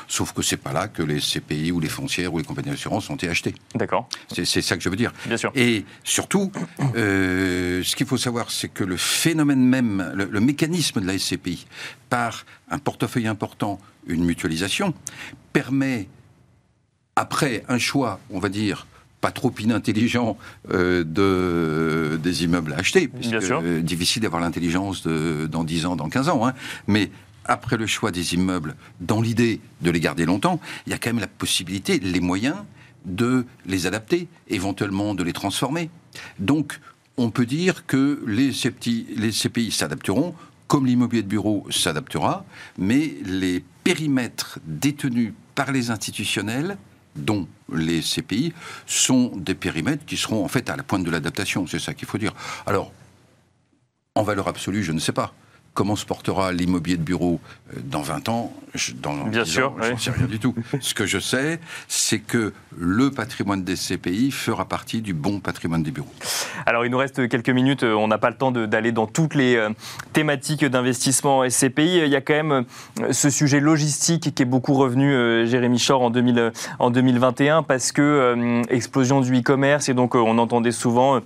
Sauf 0.07 0.33
que 0.33 0.42
c'est 0.42 0.57
pas 0.57 0.72
là 0.72 0.88
que 0.88 1.03
les 1.03 1.20
CPI 1.20 1.72
ou 1.72 1.81
les 1.81 1.88
foncières 1.88 2.33
ou 2.33 2.38
les 2.38 2.44
compagnies 2.44 2.70
d'assurance 2.70 3.11
ont 3.11 3.14
été 3.14 3.29
achetées. 3.29 3.55
D'accord. 3.74 4.09
C'est 4.33 4.62
ça 4.62 4.77
que 4.77 4.83
je 4.83 4.88
veux 4.88 4.96
dire. 4.96 5.12
Bien 5.27 5.37
sûr. 5.37 5.53
Et 5.55 5.85
surtout, 6.05 6.53
euh, 6.96 7.83
ce 7.83 7.96
qu'il 7.96 8.07
faut 8.07 8.16
savoir, 8.16 8.51
c'est 8.51 8.68
que 8.68 8.85
le 8.85 8.96
phénomène 8.96 9.64
même, 9.64 10.12
le, 10.14 10.40
mécanisme 10.40 11.01
de 11.01 11.07
la 11.07 11.18
SCPI, 11.18 11.66
par 12.09 12.44
un 12.70 12.79
portefeuille 12.79 13.27
important, 13.27 13.79
une 14.07 14.24
mutualisation, 14.24 14.94
permet, 15.53 16.09
après 17.16 17.64
un 17.68 17.79
choix, 17.79 18.20
on 18.31 18.38
va 18.38 18.48
dire, 18.48 18.87
pas 19.20 19.33
trop 19.33 19.53
inintelligent 19.59 20.38
euh, 20.70 21.03
de, 21.05 22.16
des 22.22 22.44
immeubles 22.44 22.72
à 22.72 22.77
acheter. 22.77 23.09
Bien 23.09 23.40
sûr. 23.40 23.61
Euh, 23.64 23.81
difficile 23.81 24.22
d'avoir 24.22 24.40
l'intelligence 24.40 25.07
dans 25.07 25.64
10 25.64 25.87
ans, 25.87 25.96
dans 25.96 26.09
15 26.09 26.29
ans. 26.29 26.46
Hein, 26.46 26.55
mais 26.87 27.11
après 27.48 27.76
le 27.76 27.87
choix 27.87 28.11
des 28.11 28.34
immeubles, 28.34 28.76
dans 29.00 29.20
l'idée 29.20 29.61
de 29.80 29.90
les 29.90 30.00
garder 30.00 30.26
longtemps, 30.26 30.61
il 30.87 30.90
y 30.90 30.94
a 30.94 30.98
quand 30.98 31.11
même 31.11 31.18
la 31.18 31.26
possibilité, 31.26 31.98
les 31.98 32.20
moyens 32.20 32.56
de 33.04 33.46
les 33.66 33.87
adapter, 33.87 34.28
éventuellement 34.48 35.14
de 35.14 35.22
les 35.22 35.32
transformer. 35.32 35.90
Donc, 36.38 36.78
on 37.16 37.30
peut 37.30 37.46
dire 37.46 37.87
que 37.87 38.22
les, 38.26 38.52
les 39.16 39.30
CPI 39.32 39.70
s'adapteront, 39.72 40.34
comme 40.68 40.87
l'immobilier 40.87 41.22
de 41.22 41.28
bureau 41.28 41.66
s'adaptera, 41.70 42.44
mais 42.76 43.14
les 43.24 43.64
périmètres 43.82 44.58
détenus 44.66 45.32
par 45.54 45.72
les 45.72 45.90
institutionnels, 45.90 46.76
dont 47.16 47.48
les 47.72 48.00
CPI, 48.00 48.52
sont 48.87 49.32
des 49.34 49.54
périmètres 49.54 50.04
qui 50.04 50.16
seront 50.16 50.44
en 50.44 50.48
fait 50.48 50.70
à 50.70 50.76
la 50.76 50.82
pointe 50.82 51.04
de 51.04 51.11
l'adaptation, 51.11 51.66
c'est 51.66 51.80
ça 51.80 51.94
qu'il 51.94 52.06
faut 52.06 52.18
dire. 52.18 52.34
Alors, 52.66 52.92
en 54.14 54.22
valeur 54.22 54.46
absolue, 54.48 54.84
je 54.84 54.92
ne 54.92 55.00
sais 55.00 55.12
pas. 55.12 55.34
Comment 55.78 55.94
se 55.94 56.04
portera 56.04 56.50
l'immobilier 56.50 56.96
de 56.96 57.04
bureau 57.04 57.38
euh, 57.72 57.78
dans 57.84 58.02
20 58.02 58.28
ans? 58.30 58.52
Dans 59.00 59.14
Bien 59.28 59.44
sûr, 59.44 59.72
je 59.80 59.92
ne 59.92 59.96
sais 59.96 60.10
rien 60.10 60.26
du 60.26 60.40
tout. 60.40 60.52
Ce 60.80 60.92
que 60.92 61.06
je 61.06 61.20
sais, 61.20 61.60
c'est 61.86 62.18
que 62.18 62.52
le 62.76 63.12
patrimoine 63.12 63.62
des 63.62 63.76
CPI 63.76 64.32
fera 64.32 64.64
partie 64.64 65.02
du 65.02 65.14
bon 65.14 65.38
patrimoine 65.38 65.84
des 65.84 65.92
bureaux. 65.92 66.12
Alors, 66.66 66.84
il 66.84 66.90
nous 66.90 66.98
reste 66.98 67.28
quelques 67.28 67.50
minutes. 67.50 67.84
Euh, 67.84 67.94
on 67.94 68.08
n'a 68.08 68.18
pas 68.18 68.30
le 68.30 68.36
temps 68.36 68.50
d'aller 68.50 68.90
dans 68.90 69.06
toutes 69.06 69.36
les 69.36 69.54
euh, 69.54 69.70
thématiques 70.12 70.64
d'investissement 70.64 71.48
SCPI. 71.48 71.98
Il 71.98 72.08
y 72.08 72.16
a 72.16 72.22
quand 72.22 72.42
même 72.42 72.64
ce 73.12 73.30
sujet 73.30 73.60
logistique 73.60 74.34
qui 74.34 74.42
est 74.42 74.46
beaucoup 74.46 74.74
revenu, 74.74 75.46
Jérémy 75.46 75.78
Chor, 75.78 76.02
en, 76.02 76.10
2000, 76.10 76.50
en 76.80 76.90
2021, 76.90 77.62
parce 77.62 77.92
que 77.92 78.64
explosion 78.68 79.20
du 79.20 79.32
e-commerce, 79.38 79.88
et 79.88 79.94
donc 79.94 80.16
on 80.16 80.38
entendait 80.38 80.72
souvent 80.72 81.20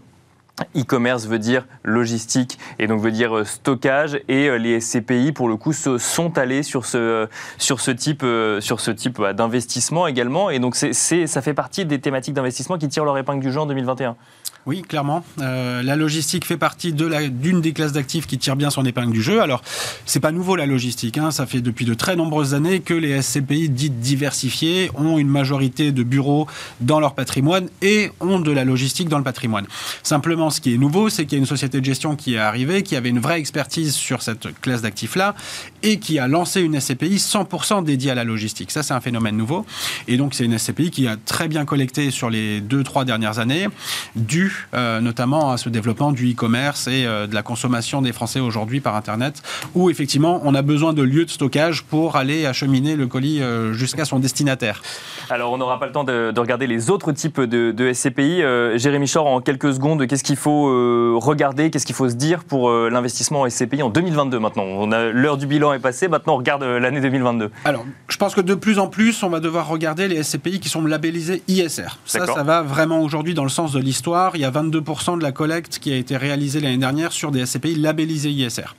E-commerce 0.77 1.27
veut 1.27 1.39
dire 1.39 1.67
logistique 1.83 2.59
et 2.79 2.87
donc 2.87 3.01
veut 3.01 3.11
dire 3.11 3.37
euh, 3.39 3.45
stockage 3.45 4.21
et 4.29 4.49
euh, 4.49 4.59
les 4.59 4.81
SCPI 4.81 5.33
pour 5.33 5.49
le 5.49 5.57
coup 5.57 5.73
se 5.73 5.97
sont 5.97 6.37
allés 6.37 6.63
sur 6.63 6.85
ce 6.85 7.27
sur 7.57 7.81
ce 7.81 7.91
type 7.91 8.23
euh, 8.23 8.61
sur 8.61 8.81
ce 8.81 8.91
type 8.91 9.21
d'investissement 9.35 10.07
également 10.07 10.51
et 10.51 10.59
donc 10.59 10.77
ça 10.77 11.43
fait 11.43 11.55
partie 11.55 11.87
des 11.87 12.01
thématiques 12.01 12.35
d'investissement 12.35 12.77
qui 12.77 12.89
tirent 12.89 13.05
leur 13.05 13.17
épingle 13.17 13.43
du 13.43 13.51
jeu 13.51 13.61
en 13.61 13.67
2021. 13.67 14.17
Oui, 14.65 14.83
clairement. 14.83 15.25
Euh, 15.41 15.83
la 15.83 15.97
logistique 15.97 16.45
fait 16.45 16.57
partie 16.57 16.93
de 16.93 17.11
d'une 17.31 17.61
des 17.61 17.73
classes 17.73 17.91
d'actifs 17.91 18.29
qui 18.29 18.39
tire 18.39 18.55
bien 18.55 18.71
son 18.71 18.85
épingle 18.85 19.11
du 19.11 19.21
jeu. 19.21 19.43
Alors, 19.43 19.61
c'est 20.07 20.21
pas 20.21 20.31
nouveau 20.31 20.55
la 20.55 20.67
logistique. 20.67 21.19
Hein. 21.19 21.33
Ça 21.33 21.47
fait 21.47 21.61
depuis 21.61 21.85
de 21.85 21.95
très 21.95 22.15
nombreuses 22.15 22.55
années 22.55 22.79
que 22.79 22.95
les 22.95 23.21
SCPI 23.21 23.71
dites 23.71 23.99
diversifiées 23.99 24.93
ont 24.95 25.19
une 25.19 25.29
majorité 25.29 25.91
de 25.91 26.05
bureaux 26.05 26.47
dans 26.81 27.01
leur 27.01 27.17
patrimoine 27.17 27.69
et 27.83 28.13
ont 28.21 28.39
de 28.39 28.53
la 28.53 28.65
logistique 28.65 29.09
dans 29.09 29.19
le 29.19 29.25
patrimoine. 29.25 29.67
Simplement, 30.05 30.49
ce 30.49 30.61
qui 30.61 30.73
est 30.73 30.79
nouveau, 30.79 31.09
c'est 31.09 31.25
qu'il 31.25 31.39
y 31.39 31.41
a 31.41 31.43
une 31.43 31.47
société 31.47 31.81
de 31.81 31.85
gestion 31.85 32.15
qui 32.15 32.35
est 32.35 32.39
arrivée, 32.39 32.85
qui 32.85 32.95
avait 32.95 33.09
une 33.09 33.19
vraie 33.19 33.41
expertise 33.41 33.95
sur 33.95 34.23
cette 34.23 34.61
classe 34.61 34.83
d'actifs-là 34.83 35.35
et 35.83 35.99
qui 35.99 36.21
a 36.21 36.29
lancé 36.29 36.61
une 36.61 36.79
SCPI 36.79 37.17
100% 37.17 37.83
dédiée 37.83 38.13
à 38.13 38.15
la 38.15 38.23
logistique. 38.23 38.71
Ça, 38.71 38.85
c'est 38.85 38.95
un 38.95 39.01
phénomène 39.01 39.37
nouveau. 39.37 39.67
Et 40.07 40.17
donc, 40.17 40.35
c'est 40.35 40.45
une 40.45 40.57
SCPI 40.57 40.93
qui 40.93 41.09
a 41.09 41.17
très 41.17 41.49
bien 41.49 41.65
collecté 41.65 42.13
sur 42.13 42.31
les 42.31 42.61
deux, 42.61 42.85
trois 42.85 43.05
dernières 43.05 43.41
années, 43.41 43.67
dû 44.15 44.52
euh, 44.75 45.01
notamment 45.01 45.51
à 45.51 45.57
ce 45.57 45.69
développement 45.69 46.13
du 46.13 46.33
e-commerce 46.33 46.89
et 46.89 47.05
euh, 47.07 47.27
de 47.27 47.35
la 47.35 47.43
consommation 47.43 48.03
des 48.03 48.13
Français 48.13 48.41
aujourd'hui 48.41 48.81
par 48.81 48.97
Internet, 48.97 49.43
où 49.75 49.91
effectivement 49.91 50.41
on 50.45 50.55
a 50.55 50.63
besoin 50.63 50.93
de 50.93 51.03
lieux 51.03 51.25
de 51.25 51.31
stockage 51.31 51.85
pour 51.85 52.17
aller 52.17 52.47
acheminer 52.47 52.97
le 52.97 53.07
colis 53.07 53.43
euh, 53.43 53.73
jusqu'à 53.73 54.05
son 54.05 54.19
destinataire. 54.19 54.83
Alors 55.31 55.53
on 55.53 55.59
n'aura 55.59 55.79
pas 55.79 55.87
le 55.87 55.93
temps 55.93 56.05
de, 56.05 56.33
regarder 56.39 56.67
les 56.67 56.91
autres 56.91 57.13
types 57.13 57.41
de, 57.41 57.93
SCPI. 57.93 58.43
Jérémy 58.77 59.09
Chor, 59.09 59.27
en 59.27 59.41
quelques 59.41 59.75
secondes, 59.75 60.07
qu'est-ce 60.07 60.25
qu'il 60.25 60.37
faut 60.37 60.65
regarder, 61.21 61.71
qu'est-ce 61.71 61.87
qu'il 61.87 61.95
faut 61.95 62.09
se 62.09 62.15
dire 62.15 62.43
pour 62.43 62.71
l'investissement 62.73 63.43
en 63.43 63.51
SCPI 63.51 63.83
en 63.83 63.91
2022 63.91 64.39
maintenant? 64.41 64.65
On 64.65 64.91
a, 64.91 65.11
L'heure 65.13 65.37
du 65.37 65.47
bilan 65.47 65.73
est 65.73 65.79
passée, 65.79 66.09
maintenant 66.09 66.35
on 66.35 66.39
regarde 66.39 66.65
l'année 66.65 67.01
2022. 67.01 67.51
Alors 67.65 67.85
je 68.09 68.17
pense 68.17 68.35
que 68.35 68.41
de 68.41 68.55
plus 68.55 68.79
en 68.79 68.89
plus 68.89 69.23
on 69.23 69.29
va 69.29 69.41
devoir 69.41 69.69
regarder 69.69 70.09
les 70.09 70.23
SCPI 70.23 70.59
qui 70.59 70.69
sont 70.69 70.85
labellisés 70.85 71.43
ISR. 71.47 71.99
Ça, 72.05 72.27
ça 72.27 72.43
va 72.43 72.63
vraiment 72.63 73.01
aujourd'hui 73.01 73.35
dans 73.35 73.45
le 73.45 73.51
sens 73.51 73.73
de 73.73 73.79
l'histoire 73.79 74.03
il 74.35 74.42
y 74.43 74.45
a 74.45 74.51
22% 74.51 75.19
de 75.19 75.23
la 75.23 75.33
collecte 75.33 75.79
qui 75.79 75.93
a 75.93 75.97
été 75.97 76.17
réalisée 76.17 76.61
l'année 76.61 76.79
dernière 76.79 77.13
sur 77.13 77.31
des 77.31 77.47
SCPI 77.47 77.77
labellisés 77.77 78.31
ISR. 78.31 78.75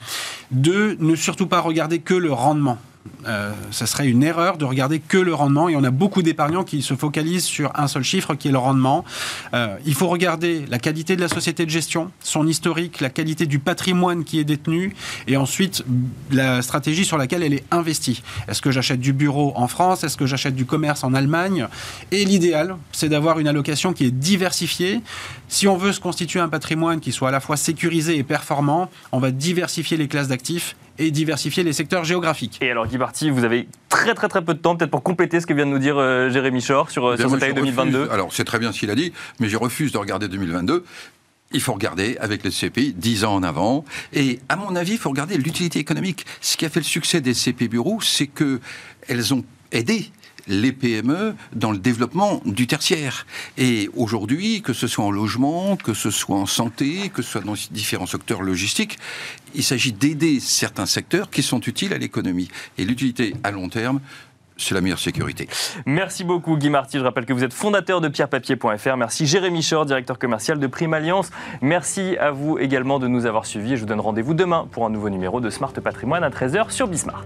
Deux, 0.52 0.98
ne 1.00 1.16
surtout 1.16 1.48
pas 1.48 1.60
regarder 1.60 2.00
que 2.00 2.14
le 2.14 2.32
rendement. 2.32 2.78
Euh, 3.26 3.52
ce 3.72 3.86
serait 3.86 4.08
une 4.08 4.24
erreur 4.24 4.58
de 4.58 4.66
regarder 4.66 5.00
que 5.00 5.18
le 5.18 5.34
rendement 5.34 5.70
et 5.70 5.76
on 5.76 5.84
a 5.84 5.92
beaucoup 5.92 6.22
d'épargnants 6.22 6.64
qui 6.64 6.82
se 6.82 6.94
focalisent 6.94 7.46
sur 7.46 7.72
un 7.76 7.88
seul 7.88 8.04
chiffre 8.04 8.36
qui 8.36 8.50
est 8.50 8.52
le 8.52 8.58
rendement. 8.58 9.06
Euh, 9.54 9.78
il 9.86 9.94
faut 9.94 10.08
regarder 10.08 10.66
la 10.70 10.78
qualité 10.78 11.16
de 11.16 11.22
la 11.22 11.30
société 11.30 11.66
de 11.66 11.70
gestion, 11.70 12.12
son 12.22 12.48
historique, 12.48 13.00
la 13.00 13.10
qualité 13.10 13.46
du 13.46 13.60
patrimoine 13.60 14.24
qui 14.24 14.40
est 14.40 14.44
détenu 14.44 14.96
et 15.28 15.38
ensuite 15.38 15.86
la 16.32 16.62
stratégie 16.62 17.06
sur 17.06 17.18
laquelle 17.18 17.44
elle 17.44 17.54
est 17.54 17.64
investie. 17.72 18.24
Est-ce 18.48 18.62
que 18.62 18.72
j'achète 18.72 19.00
du 19.00 19.14
bureau 19.14 19.54
en 19.56 19.68
France? 19.68 20.04
Est-ce 20.04 20.18
que 20.18 20.26
j'achète 20.26 20.56
du 20.56 20.66
commerce 20.66 21.04
en 21.04 21.14
Allemagne? 21.14 21.68
Et 22.12 22.26
l'idéal, 22.26 22.76
c'est 22.92 23.10
d'avoir 23.10 23.40
une 23.40 23.48
allocation 23.48 23.94
qui 23.94 24.06
est 24.06 24.12
diversifiée. 24.12 25.02
Si 25.48 25.68
on 25.68 25.78
veut 25.78 25.94
se 25.94 26.00
constituer 26.00 26.40
un 26.40 26.50
patrimoine 26.50 27.00
qui 27.00 27.12
soit 27.12 27.30
à 27.30 27.32
la 27.32 27.40
fois 27.40 27.58
sécurisé 27.58 28.18
et 28.18 28.24
performant, 28.24 28.90
on 29.12 29.20
va 29.20 29.32
diversifier 29.32 29.98
les 29.98 30.08
classes 30.08 30.28
d'actifs 30.28 30.76
et 31.00 31.12
diversifier 31.12 31.64
les 31.64 31.74
secteurs 31.74 32.04
géographiques. 32.04 32.60
Et 32.62 32.72
alors 32.72 32.88
Guy 32.88 32.98
Barty, 32.98 33.30
vous 33.30 33.44
avez 33.44 33.68
très 33.90 34.14
très 34.14 34.28
très 34.28 34.44
peu 34.44 34.54
de 34.54 34.60
temps 34.60 34.76
peut-être 34.76 34.92
pour 34.92 35.04
compléter 35.04 35.40
ce 35.40 35.46
que 35.46 35.54
vient 35.54 35.66
de 35.66 35.72
nous 35.72 35.80
dire 35.80 35.98
euh, 35.98 36.30
Jérémy 36.30 36.64
Chor 36.64 36.92
sur, 36.92 37.06
euh, 37.06 37.18
sur 37.18 37.30
cette 37.32 37.44
année 37.44 37.54
2022. 37.54 38.10
alors 38.12 38.34
c'est 38.34 38.44
très 38.44 38.60
bien 38.60 38.72
ce 38.72 38.80
qu'il 38.80 38.92
a 38.92 38.96
dit, 38.96 39.14
mais 39.40 39.50
je 39.50 39.58
refuse 39.58 39.92
de 39.92 39.98
regarder 39.98 40.28
2022 40.28 40.84
il 41.54 41.62
faut 41.62 41.74
regarder 41.74 42.18
avec 42.20 42.44
les 42.44 42.50
CPI 42.50 42.94
10 42.94 43.26
ans 43.26 43.36
en 43.36 43.44
avant. 43.44 43.86
Et 44.12 44.40
à 44.50 44.56
mon 44.56 44.76
avis, 44.76 44.94
il 44.94 44.98
faut 44.98 45.12
regarder 45.12 45.38
l'utilité 45.38 45.78
économique. 45.78 46.26
Ce 46.42 46.58
qui 46.58 46.66
a 46.66 46.70
fait 46.70 46.80
le 46.80 46.86
succès 46.86 47.22
des 47.22 47.34
CPI 47.34 47.68
bureaux, 47.68 48.02
c'est 48.02 48.26
qu'elles 48.28 49.34
ont 49.36 49.44
aidé 49.72 50.10
les 50.48 50.72
PME 50.72 51.36
dans 51.54 51.72
le 51.72 51.78
développement 51.78 52.42
du 52.46 52.68
tertiaire. 52.68 53.26
Et 53.58 53.90
aujourd'hui, 53.96 54.62
que 54.62 54.74
ce 54.74 54.88
soit 54.88 55.06
en 55.06 55.12
logement, 55.12 55.78
que 55.78 55.94
ce 55.94 56.12
soit 56.12 56.38
en 56.38 56.46
santé, 56.46 57.10
que 57.14 57.22
ce 57.22 57.32
soit 57.32 57.42
dans 57.42 57.56
différents 57.72 58.06
secteurs 58.06 58.42
logistiques, 58.42 58.98
il 59.56 59.64
s'agit 59.64 59.94
d'aider 59.94 60.40
certains 60.40 60.86
secteurs 60.86 61.30
qui 61.30 61.44
sont 61.44 61.62
utiles 61.62 61.94
à 61.94 61.98
l'économie. 61.98 62.50
Et 62.78 62.86
l'utilité 62.86 63.36
à 63.44 63.52
long 63.52 63.70
terme, 63.70 64.00
c'est 64.58 64.76
la 64.76 64.82
meilleure 64.82 65.00
sécurité. 65.00 65.48
Merci 65.86 66.24
beaucoup 66.24 66.58
Guy 66.58 66.70
Marty. 66.70 67.00
Je 67.00 67.04
rappelle 67.04 67.26
que 67.26 67.34
vous 67.34 67.44
êtes 67.44 67.54
fondateur 67.54 68.02
de 68.02 68.08
pierrepapier.fr. 68.08 68.98
Merci 68.98 69.26
Jérémy 69.26 69.66
Chor, 69.68 69.86
directeur 69.86 70.20
commercial 70.20 70.60
de 70.60 70.68
Prime 70.68 70.94
Alliance. 70.94 71.32
Merci 71.62 72.18
à 72.18 72.32
vous 72.32 72.58
également 72.60 73.00
de 73.00 73.08
nous 73.08 73.26
avoir 73.26 73.46
suivis. 73.46 73.76
Je 73.76 73.82
vous 73.82 73.88
donne 73.88 74.00
rendez-vous 74.00 74.34
demain 74.34 74.68
pour 74.72 74.86
un 74.86 74.90
nouveau 74.90 75.10
numéro 75.10 75.42
de 75.42 75.50
Smart 75.50 75.74
Patrimoine 75.74 76.24
à 76.24 76.30
13h 76.30 76.70
sur 76.70 76.88
Bismart. 76.88 77.26